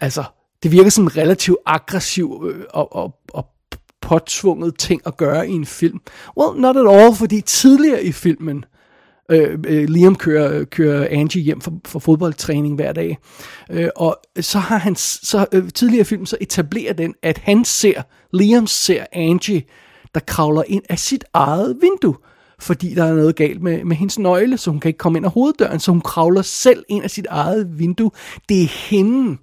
Altså, 0.00 0.24
det 0.62 0.72
virker 0.72 0.90
som 0.90 1.04
en 1.04 1.16
relativt 1.16 1.58
aggressiv 1.66 2.50
øh, 2.50 2.64
og, 2.70 2.96
og, 2.96 3.14
og 3.32 3.46
påtvunget 4.00 4.78
ting 4.78 5.02
at 5.06 5.16
gøre 5.16 5.48
i 5.48 5.52
en 5.52 5.66
film. 5.66 6.00
Well, 6.38 6.60
not 6.60 6.76
at 6.76 6.88
all, 6.88 7.14
fordi 7.14 7.40
tidligere 7.40 8.04
i 8.04 8.12
filmen, 8.12 8.64
øh, 9.30 9.58
øh, 9.66 9.88
Liam 9.88 10.14
kører, 10.14 10.64
kører 10.64 11.08
Angie 11.10 11.42
hjem 11.42 11.60
for, 11.60 11.72
for 11.86 11.98
fodboldtræning 11.98 12.74
hver 12.74 12.92
dag, 12.92 13.18
øh, 13.70 13.88
og 13.96 14.20
så 14.40 14.58
har 14.58 14.78
han, 14.78 14.96
så 14.96 15.46
øh, 15.52 15.70
tidligere 15.70 16.00
i 16.00 16.04
filmen, 16.04 16.26
så 16.26 16.36
etablerer 16.40 16.92
den, 16.92 17.14
at 17.22 17.38
han 17.38 17.64
ser, 17.64 18.02
Liam 18.32 18.66
ser 18.66 19.04
Angie 19.12 19.62
der 20.16 20.20
kravler 20.26 20.62
ind 20.66 20.82
af 20.88 20.98
sit 20.98 21.24
eget 21.32 21.76
vindue, 21.80 22.16
fordi 22.58 22.94
der 22.94 23.04
er 23.04 23.14
noget 23.14 23.36
galt 23.36 23.62
med, 23.62 23.84
med 23.84 23.96
hendes 23.96 24.18
nøgle, 24.18 24.58
så 24.58 24.70
hun 24.70 24.80
kan 24.80 24.88
ikke 24.88 24.98
komme 24.98 25.18
ind 25.18 25.26
af 25.26 25.32
hoveddøren, 25.32 25.80
så 25.80 25.90
hun 25.90 26.00
kravler 26.00 26.42
selv 26.42 26.84
ind 26.88 27.04
af 27.04 27.10
sit 27.10 27.26
eget 27.30 27.78
vindue. 27.78 28.10
Det 28.48 28.62
er 28.62 28.88
hende, 28.88 29.38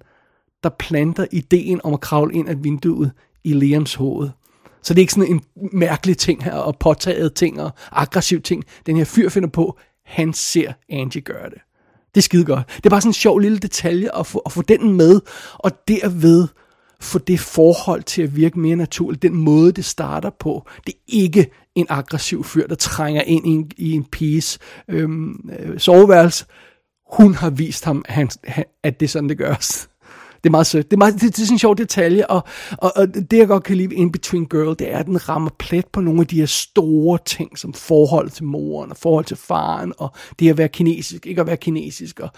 der 0.62 0.68
planter 0.68 1.26
ideen 1.32 1.80
om 1.84 1.94
at 1.94 2.00
kravle 2.00 2.34
ind 2.34 2.48
af 2.48 2.64
vinduet 2.64 3.12
i 3.44 3.52
Liams 3.52 3.94
hoved. 3.94 4.30
Så 4.82 4.94
det 4.94 5.00
er 5.00 5.02
ikke 5.02 5.12
sådan 5.12 5.30
en 5.30 5.42
mærkelig 5.72 6.18
ting 6.18 6.44
her, 6.44 6.54
og 6.54 6.78
påtaget 6.78 7.34
ting 7.34 7.60
og 7.60 7.70
aggressiv 7.92 8.40
ting. 8.40 8.64
Den 8.86 8.96
her 8.96 9.04
fyr 9.04 9.28
finder 9.28 9.48
på, 9.48 9.78
han 10.04 10.32
ser 10.32 10.72
Angie 10.90 11.20
gøre 11.20 11.50
det. 11.50 11.58
Det 12.14 12.20
er 12.20 12.22
skide 12.22 12.44
godt. 12.44 12.68
Det 12.76 12.86
er 12.86 12.90
bare 12.90 13.00
sådan 13.00 13.10
en 13.10 13.14
sjov 13.14 13.38
lille 13.38 13.58
detalje 13.58 14.18
at 14.18 14.26
få, 14.26 14.38
at 14.38 14.52
få 14.52 14.62
den 14.62 14.92
med, 14.92 15.20
og 15.54 15.70
derved 15.88 16.48
få 17.04 17.18
det 17.18 17.40
forhold 17.40 18.02
til 18.02 18.22
at 18.22 18.36
virke 18.36 18.58
mere 18.58 18.76
naturligt. 18.76 19.22
Den 19.22 19.34
måde, 19.34 19.72
det 19.72 19.84
starter 19.84 20.30
på. 20.30 20.66
Det 20.86 20.94
er 20.94 20.98
ikke 21.06 21.50
en 21.74 21.86
aggressiv 21.88 22.44
fyr, 22.44 22.66
der 22.66 22.74
trænger 22.74 23.22
ind 23.22 23.46
i 23.46 23.50
en, 23.50 23.70
i 23.76 23.92
en 23.92 24.04
piges 24.04 24.58
øhm, 24.88 25.50
øh, 25.58 25.78
soveværelse. 25.78 26.44
Hun 27.12 27.34
har 27.34 27.50
vist 27.50 27.84
ham, 27.84 28.04
at, 28.08 28.14
han, 28.44 28.64
at 28.82 29.00
det 29.00 29.06
er 29.06 29.10
sådan, 29.10 29.28
det 29.28 29.38
gøres. 29.38 29.88
Det 30.44 30.48
er 30.48 30.50
meget 30.50 30.66
sødt. 30.66 30.90
Det 30.90 30.96
er, 30.96 30.98
meget, 30.98 31.14
det, 31.14 31.22
det 31.22 31.38
er 31.38 31.46
sådan 31.46 31.54
en 31.54 31.58
sjov 31.58 31.76
detalje, 31.76 32.26
og, 32.26 32.44
og, 32.78 32.92
og 32.96 33.14
det 33.14 33.32
jeg 33.32 33.46
godt 33.46 33.64
kan 33.64 33.76
lide 33.76 33.94
In 33.94 34.12
Between 34.12 34.46
Girl, 34.46 34.78
det 34.78 34.92
er, 34.92 34.98
at 34.98 35.06
den 35.06 35.28
rammer 35.28 35.50
plet 35.58 35.86
på 35.86 36.00
nogle 36.00 36.20
af 36.20 36.26
de 36.26 36.36
her 36.36 36.46
store 36.46 37.18
ting, 37.26 37.58
som 37.58 37.72
forhold 37.72 38.30
til 38.30 38.44
moren, 38.44 38.90
og 38.90 38.96
forhold 38.96 39.24
til 39.24 39.36
faren, 39.36 39.92
og 39.98 40.10
det 40.38 40.50
at 40.50 40.58
være 40.58 40.68
kinesisk, 40.68 41.26
ikke 41.26 41.40
at 41.40 41.46
være 41.46 41.56
kinesisk, 41.56 42.20
og 42.20 42.28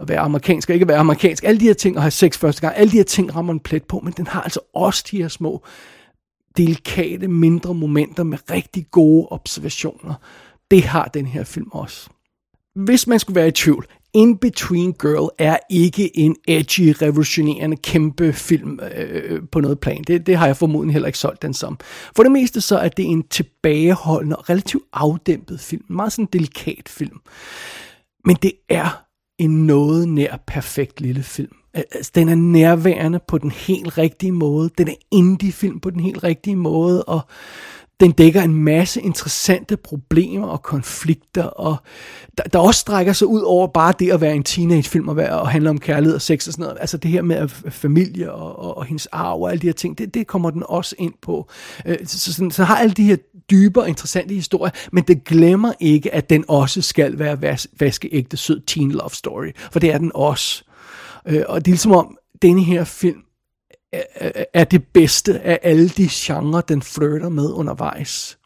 at 0.00 0.08
være 0.08 0.18
amerikansk, 0.18 0.68
og 0.68 0.74
ikke 0.74 0.84
at 0.84 0.88
være 0.88 0.98
amerikansk. 0.98 1.44
Alle 1.44 1.60
de 1.60 1.64
her 1.64 1.74
ting, 1.74 1.96
og 1.96 2.02
have 2.02 2.10
sex 2.10 2.38
første 2.38 2.60
gang, 2.60 2.76
alle 2.76 2.90
de 2.90 2.96
her 2.96 3.04
ting 3.04 3.36
rammer 3.36 3.52
en 3.52 3.60
plet 3.60 3.84
på, 3.84 4.00
men 4.04 4.12
den 4.12 4.26
har 4.26 4.42
altså 4.42 4.60
også 4.74 5.04
de 5.10 5.16
her 5.16 5.28
små 5.28 5.64
delikate, 6.56 7.28
mindre 7.28 7.74
momenter 7.74 8.24
med 8.24 8.38
rigtig 8.50 8.86
gode 8.90 9.26
observationer. 9.30 10.14
Det 10.70 10.82
har 10.82 11.04
den 11.04 11.26
her 11.26 11.44
film 11.44 11.68
også. 11.72 12.08
Hvis 12.74 13.06
man 13.06 13.18
skulle 13.18 13.36
være 13.36 13.48
i 13.48 13.52
tvivl, 13.52 13.86
In 14.16 14.38
Between 14.38 14.92
Girl 14.92 15.28
er 15.38 15.56
ikke 15.70 16.18
en 16.18 16.36
edgy, 16.48 16.94
revolutionerende 17.02 17.76
kæmpe 17.76 18.32
film 18.32 18.80
øh, 18.96 19.42
på 19.52 19.60
noget 19.60 19.80
plan. 19.80 20.04
Det, 20.06 20.26
det 20.26 20.36
har 20.36 20.46
jeg 20.46 20.56
formodentlig 20.56 20.92
heller 20.92 21.06
ikke 21.06 21.18
solgt 21.18 21.42
den 21.42 21.54
som. 21.54 21.78
For 22.16 22.22
det 22.22 22.32
meste 22.32 22.60
så 22.60 22.78
er 22.78 22.88
det 22.88 23.04
en 23.04 23.22
tilbageholdende 23.22 24.36
og 24.36 24.50
relativt 24.50 24.84
afdæmpet 24.92 25.60
film. 25.60 25.84
En 25.90 25.96
meget 25.96 26.12
sådan 26.12 26.28
delikat 26.32 26.88
film. 26.88 27.20
Men 28.24 28.36
det 28.42 28.52
er 28.68 29.04
en 29.38 29.66
noget 29.66 30.08
nær 30.08 30.36
perfekt 30.46 31.00
lille 31.00 31.22
film. 31.22 31.56
Altså, 31.74 32.12
den 32.14 32.28
er 32.28 32.34
nærværende 32.34 33.20
på 33.28 33.38
den 33.38 33.50
helt 33.50 33.98
rigtige 33.98 34.32
måde. 34.32 34.70
Den 34.78 34.88
er 34.88 34.94
indie-film 35.10 35.80
på 35.80 35.90
den 35.90 36.00
helt 36.00 36.24
rigtige 36.24 36.56
måde, 36.56 37.04
og 37.04 37.20
den 38.00 38.12
dækker 38.12 38.42
en 38.42 38.54
masse 38.54 39.00
interessante 39.00 39.76
problemer 39.76 40.46
og 40.46 40.62
konflikter, 40.62 41.42
og 41.42 41.76
der, 42.38 42.44
der 42.44 42.58
også 42.58 42.80
strækker 42.80 43.12
sig 43.12 43.26
ud 43.26 43.40
over 43.40 43.66
bare 43.66 43.94
det 43.98 44.10
at 44.10 44.20
være 44.20 44.34
en 44.34 44.42
teenagefilm 44.42 45.08
og, 45.08 45.16
være, 45.16 45.40
og 45.40 45.48
handle 45.48 45.70
om 45.70 45.78
kærlighed 45.78 46.14
og 46.14 46.22
sex 46.22 46.46
og 46.46 46.52
sådan 46.52 46.62
noget. 46.62 46.78
Altså 46.80 46.96
det 46.96 47.10
her 47.10 47.22
med 47.22 47.48
familie 47.70 48.32
og, 48.32 48.58
og, 48.58 48.76
og 48.76 48.84
hendes 48.84 49.06
arv 49.06 49.42
og 49.42 49.50
alle 49.50 49.60
de 49.60 49.66
her 49.66 49.72
ting, 49.72 49.98
det, 49.98 50.14
det 50.14 50.26
kommer 50.26 50.50
den 50.50 50.62
også 50.66 50.94
ind 50.98 51.14
på. 51.22 51.50
Øh, 51.86 51.96
så, 52.04 52.18
så, 52.18 52.32
så, 52.32 52.48
så 52.50 52.64
har 52.64 52.76
alle 52.76 52.94
de 52.94 53.04
her 53.04 53.16
dybere, 53.50 53.88
interessante 53.88 54.34
historier, 54.34 54.72
men 54.92 55.04
det 55.04 55.24
glemmer 55.24 55.72
ikke, 55.80 56.14
at 56.14 56.30
den 56.30 56.44
også 56.48 56.82
skal 56.82 57.18
være 57.18 57.42
vas, 57.42 57.68
vaskeægte 57.80 58.36
sød 58.36 58.60
teen 58.60 58.92
love 58.92 59.10
story, 59.10 59.52
for 59.72 59.80
det 59.80 59.92
er 59.92 59.98
den 59.98 60.12
også. 60.14 60.64
Øh, 61.26 61.42
og 61.48 61.64
det 61.64 61.70
er 61.70 61.72
ligesom 61.72 61.92
om, 61.92 62.18
denne 62.42 62.64
her 62.64 62.84
film 62.84 63.25
er 64.54 64.64
det 64.64 64.84
bedste 64.84 65.40
af 65.40 65.58
alle 65.62 65.88
de 65.88 66.08
genrer, 66.10 66.60
den 66.60 66.82
flirter 66.82 67.28
med 67.28 67.52
undervejs. 67.52 68.38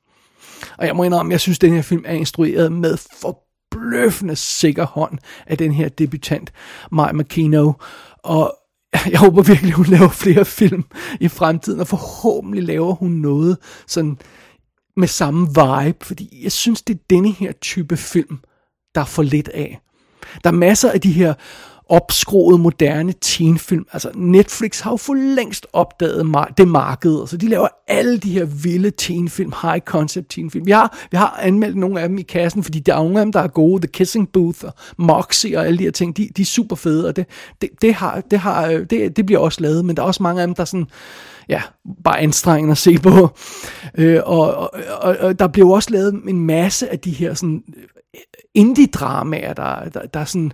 Og 0.79 0.87
jeg 0.87 0.97
må 0.97 1.05
indrømme, 1.05 1.33
jeg 1.33 1.41
synes, 1.41 1.59
at 1.59 1.63
den 1.63 1.75
her 1.75 1.83
film 1.83 2.05
er 2.07 2.13
instrueret 2.13 2.73
med 2.73 2.97
forbløffende 3.21 4.37
sikker 4.37 4.87
hånd 4.87 5.19
af 5.47 5.59
den 5.59 5.73
her 5.73 5.89
debutant, 5.89 6.53
Mike 6.93 7.13
McKino. 7.13 7.73
Og 8.25 8.57
jeg 9.11 9.19
håber 9.19 9.43
virkelig, 9.43 9.73
hun 9.73 9.87
laver 9.87 10.09
flere 10.09 10.45
film 10.45 10.85
i 11.21 11.29
fremtiden, 11.29 11.81
og 11.81 11.87
forhåbentlig 11.87 12.63
laver 12.63 12.95
hun 12.95 13.11
noget 13.11 13.59
sådan 13.87 14.19
med 14.97 15.09
samme 15.09 15.47
vibe, 15.47 16.05
fordi 16.05 16.41
jeg 16.43 16.53
synes, 16.53 16.83
det 16.83 16.95
er 16.95 17.01
denne 17.11 17.33
her 17.33 17.53
type 17.53 17.97
film, 17.97 18.39
der 18.95 19.01
er 19.01 19.05
for 19.05 19.23
lidt 19.23 19.49
af. 19.49 19.81
Der 20.45 20.51
er 20.51 20.55
masser 20.55 20.91
af 20.91 21.01
de 21.01 21.13
her 21.13 21.35
opskroet 21.91 22.61
moderne 22.61 23.15
teenfilm. 23.21 23.87
Altså 23.93 24.11
Netflix 24.15 24.81
har 24.81 24.91
jo 24.91 24.97
for 24.97 25.15
længst 25.15 25.67
opdaget 25.73 26.27
det 26.59 26.69
marked, 26.69 27.27
så 27.27 27.37
de 27.37 27.49
laver 27.49 27.69
alle 27.89 28.19
de 28.19 28.33
her 28.33 28.45
vilde 28.45 28.91
teenfilm, 28.91 29.53
high 29.63 29.81
concept 29.81 30.31
teenfilm. 30.31 30.67
Vi 30.67 30.71
har, 30.71 30.99
vi 31.11 31.17
har 31.17 31.39
anmeldt 31.43 31.77
nogle 31.77 32.01
af 32.01 32.09
dem 32.09 32.19
i 32.19 32.23
kassen, 32.23 32.65
fordi 32.65 32.79
der 32.79 32.95
er 32.95 32.99
nogle 32.99 33.19
af 33.19 33.27
dem, 33.27 33.33
der 33.33 33.41
er 33.41 33.49
gode. 33.49 33.81
The 33.81 33.93
Kissing 33.93 34.33
Booth 34.33 34.65
og 34.65 34.75
Moxie 34.97 35.59
og 35.59 35.67
alle 35.67 35.79
de 35.79 35.83
her 35.83 35.91
ting, 35.91 36.17
de, 36.17 36.29
de 36.37 36.43
er 36.43 36.47
super 36.47 36.77
fede, 36.77 37.09
og 37.09 37.17
det, 37.17 37.27
det, 37.61 37.71
det, 37.83 37.95
har, 37.95 38.21
det, 38.31 38.39
har, 38.39 38.67
øh, 38.67 38.87
det, 38.91 39.17
det 39.17 39.27
bliver 39.27 39.41
også 39.41 39.61
lavet, 39.61 39.85
men 39.85 39.97
der 39.97 40.03
er 40.03 40.07
også 40.07 40.23
mange 40.23 40.43
af 40.43 40.47
dem, 40.47 40.55
der 40.55 40.61
er 40.61 40.65
sådan, 40.65 40.87
ja, 41.49 41.63
bare 42.05 42.21
anstrengende 42.21 42.73
at 42.73 42.79
se 42.79 42.99
på. 42.99 43.29
Øh, 43.99 44.21
og, 44.25 44.55
og, 44.55 44.71
og, 45.01 45.17
og 45.21 45.39
der 45.39 45.49
bliver 45.49 45.75
også 45.75 45.91
lavet 45.91 46.15
en 46.29 46.47
masse 46.47 46.93
af 46.93 46.99
de 46.99 47.11
her 47.11 47.35
sådan 47.35 47.63
øh, 47.77 47.83
indie-dramaer, 48.55 49.53
der, 49.53 49.89
der, 49.89 50.07
der 50.07 50.21
er 50.21 50.25
sådan 50.25 50.53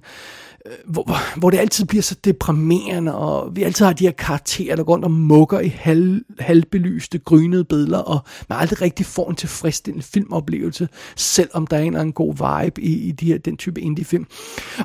hvor, 0.86 1.38
hvor 1.38 1.50
det 1.50 1.58
altid 1.58 1.84
bliver 1.84 2.02
så 2.02 2.14
deprimerende, 2.24 3.14
og 3.14 3.56
vi 3.56 3.62
altid 3.62 3.84
har 3.84 3.92
de 3.92 4.04
her 4.04 4.12
karakterer, 4.12 4.76
der 4.76 4.84
går 4.84 4.92
rundt 4.92 5.04
og 5.04 5.10
mukker 5.10 5.60
i 5.60 5.68
halv, 5.68 6.22
halvbelyste, 6.38 7.18
grynede 7.18 7.64
billeder, 7.64 7.98
og 7.98 8.20
man 8.48 8.58
aldrig 8.58 8.82
rigtig 8.82 9.06
får 9.06 9.30
en 9.30 9.36
tilfredsstillende 9.36 10.06
filmoplevelse, 10.06 10.88
selvom 11.16 11.66
der 11.66 11.76
er 11.76 11.80
en 11.80 11.86
eller 11.86 12.00
anden 12.00 12.12
god 12.12 12.34
vibe 12.34 12.82
i, 12.82 13.08
i 13.08 13.12
de 13.12 13.26
her, 13.26 13.38
den 13.38 13.56
type 13.56 13.80
indie-film. 13.80 14.26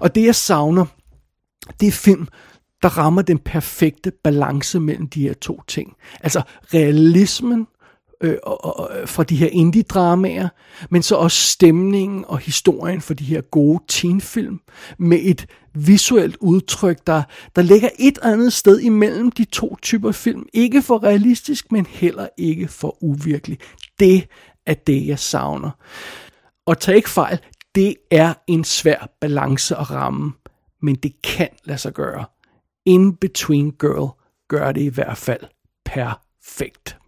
Og 0.02 0.15
det 0.15 0.26
jeg 0.26 0.36
savner, 0.36 0.86
det 1.80 1.88
er 1.88 1.91
film, 1.91 2.28
der 2.82 2.89
rammer 2.98 3.22
den 3.22 3.39
perfekte 3.39 4.12
balance 4.24 4.80
mellem 4.80 5.08
de 5.08 5.22
her 5.22 5.34
to 5.34 5.62
ting. 5.67 5.94
Altså 6.22 6.41
realismen 6.74 7.67
øh, 8.22 8.38
og, 8.44 8.80
og, 8.80 9.10
fra 9.10 9.24
de 9.24 9.36
her 9.36 9.50
indie-dramaer, 9.52 10.48
men 10.90 11.04
så 11.04 11.16
også 11.16 11.38
stemningen 11.42 12.26
og 12.28 12.40
historien 12.40 13.02
for 13.02 13.14
de 13.14 13.24
her 13.24 13.42
gode 13.42 13.84
teenfilm, 13.88 14.60
med 15.00 15.20
et 15.22 15.46
visuelt 15.74 16.38
udtryk, 16.40 17.08
der, 17.08 17.24
der 17.56 17.62
ligger 17.62 17.90
et 18.00 18.20
andet 18.22 18.54
sted 18.54 18.80
imellem 18.80 19.32
de 19.32 19.46
to 19.46 19.78
typer 19.82 20.12
film. 20.12 20.46
Ikke 20.54 20.82
for 20.82 21.04
realistisk, 21.04 21.72
men 21.72 21.86
heller 21.86 22.28
ikke 22.38 22.68
for 22.68 23.04
uvirkelig. 23.04 23.58
Det 24.00 24.28
er 24.66 24.74
det, 24.74 25.08
jeg 25.08 25.20
savner. 25.20 25.72
Og 26.66 26.80
tag 26.80 26.96
ikke 26.96 27.10
fejl, 27.10 27.40
det 27.76 27.96
er 28.12 28.34
en 28.48 28.64
svær 28.64 29.10
balance 29.22 29.76
at 29.76 29.92
ramme, 29.92 30.34
men 30.82 30.96
det 30.96 31.22
kan 31.22 31.50
lade 31.64 31.78
sig 31.78 31.94
gøre. 31.94 32.26
In 32.86 33.16
Between 33.16 33.72
Girl 33.72 34.10
gør 34.48 34.72
det 34.72 34.82
i 34.82 34.88
hvert 34.88 35.18
fald 35.18 35.42
perfekt. 35.86 37.01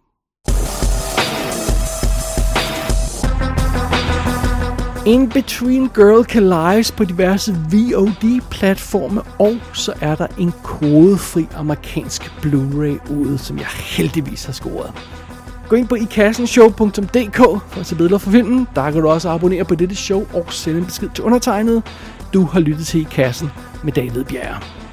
In 5.06 5.28
Between 5.28 5.88
Girl 5.88 6.24
kan 6.24 6.42
lejes 6.42 6.92
på 6.92 7.04
diverse 7.04 7.56
VOD-platforme, 7.70 9.22
og 9.38 9.56
så 9.72 9.92
er 10.00 10.14
der 10.14 10.26
en 10.38 10.52
kodefri 10.62 11.46
amerikansk 11.54 12.22
Blu-ray 12.22 13.12
ude, 13.12 13.38
som 13.38 13.58
jeg 13.58 13.66
heldigvis 13.66 14.44
har 14.44 14.52
scoret. 14.52 14.92
Gå 15.68 15.76
ind 15.76 15.88
på 15.88 15.94
ikassenshow.dk 15.94 17.36
for 17.36 17.80
at 17.80 17.86
se 17.86 17.96
billeder 17.96 18.18
fra 18.18 18.30
filmen. 18.30 18.68
Der 18.74 18.90
kan 18.90 19.02
du 19.02 19.08
også 19.08 19.28
abonnere 19.28 19.64
på 19.64 19.74
dette 19.74 19.94
show 19.94 20.26
og 20.34 20.52
sende 20.52 20.78
en 20.78 20.84
besked 20.84 21.08
til 21.14 21.24
undertegnet. 21.24 21.82
Du 22.34 22.44
har 22.44 22.60
lyttet 22.60 22.86
til 22.86 23.00
I 23.00 23.06
Kassen 23.10 23.50
med 23.82 23.92
David 23.92 24.24
Bjerre. 24.24 24.83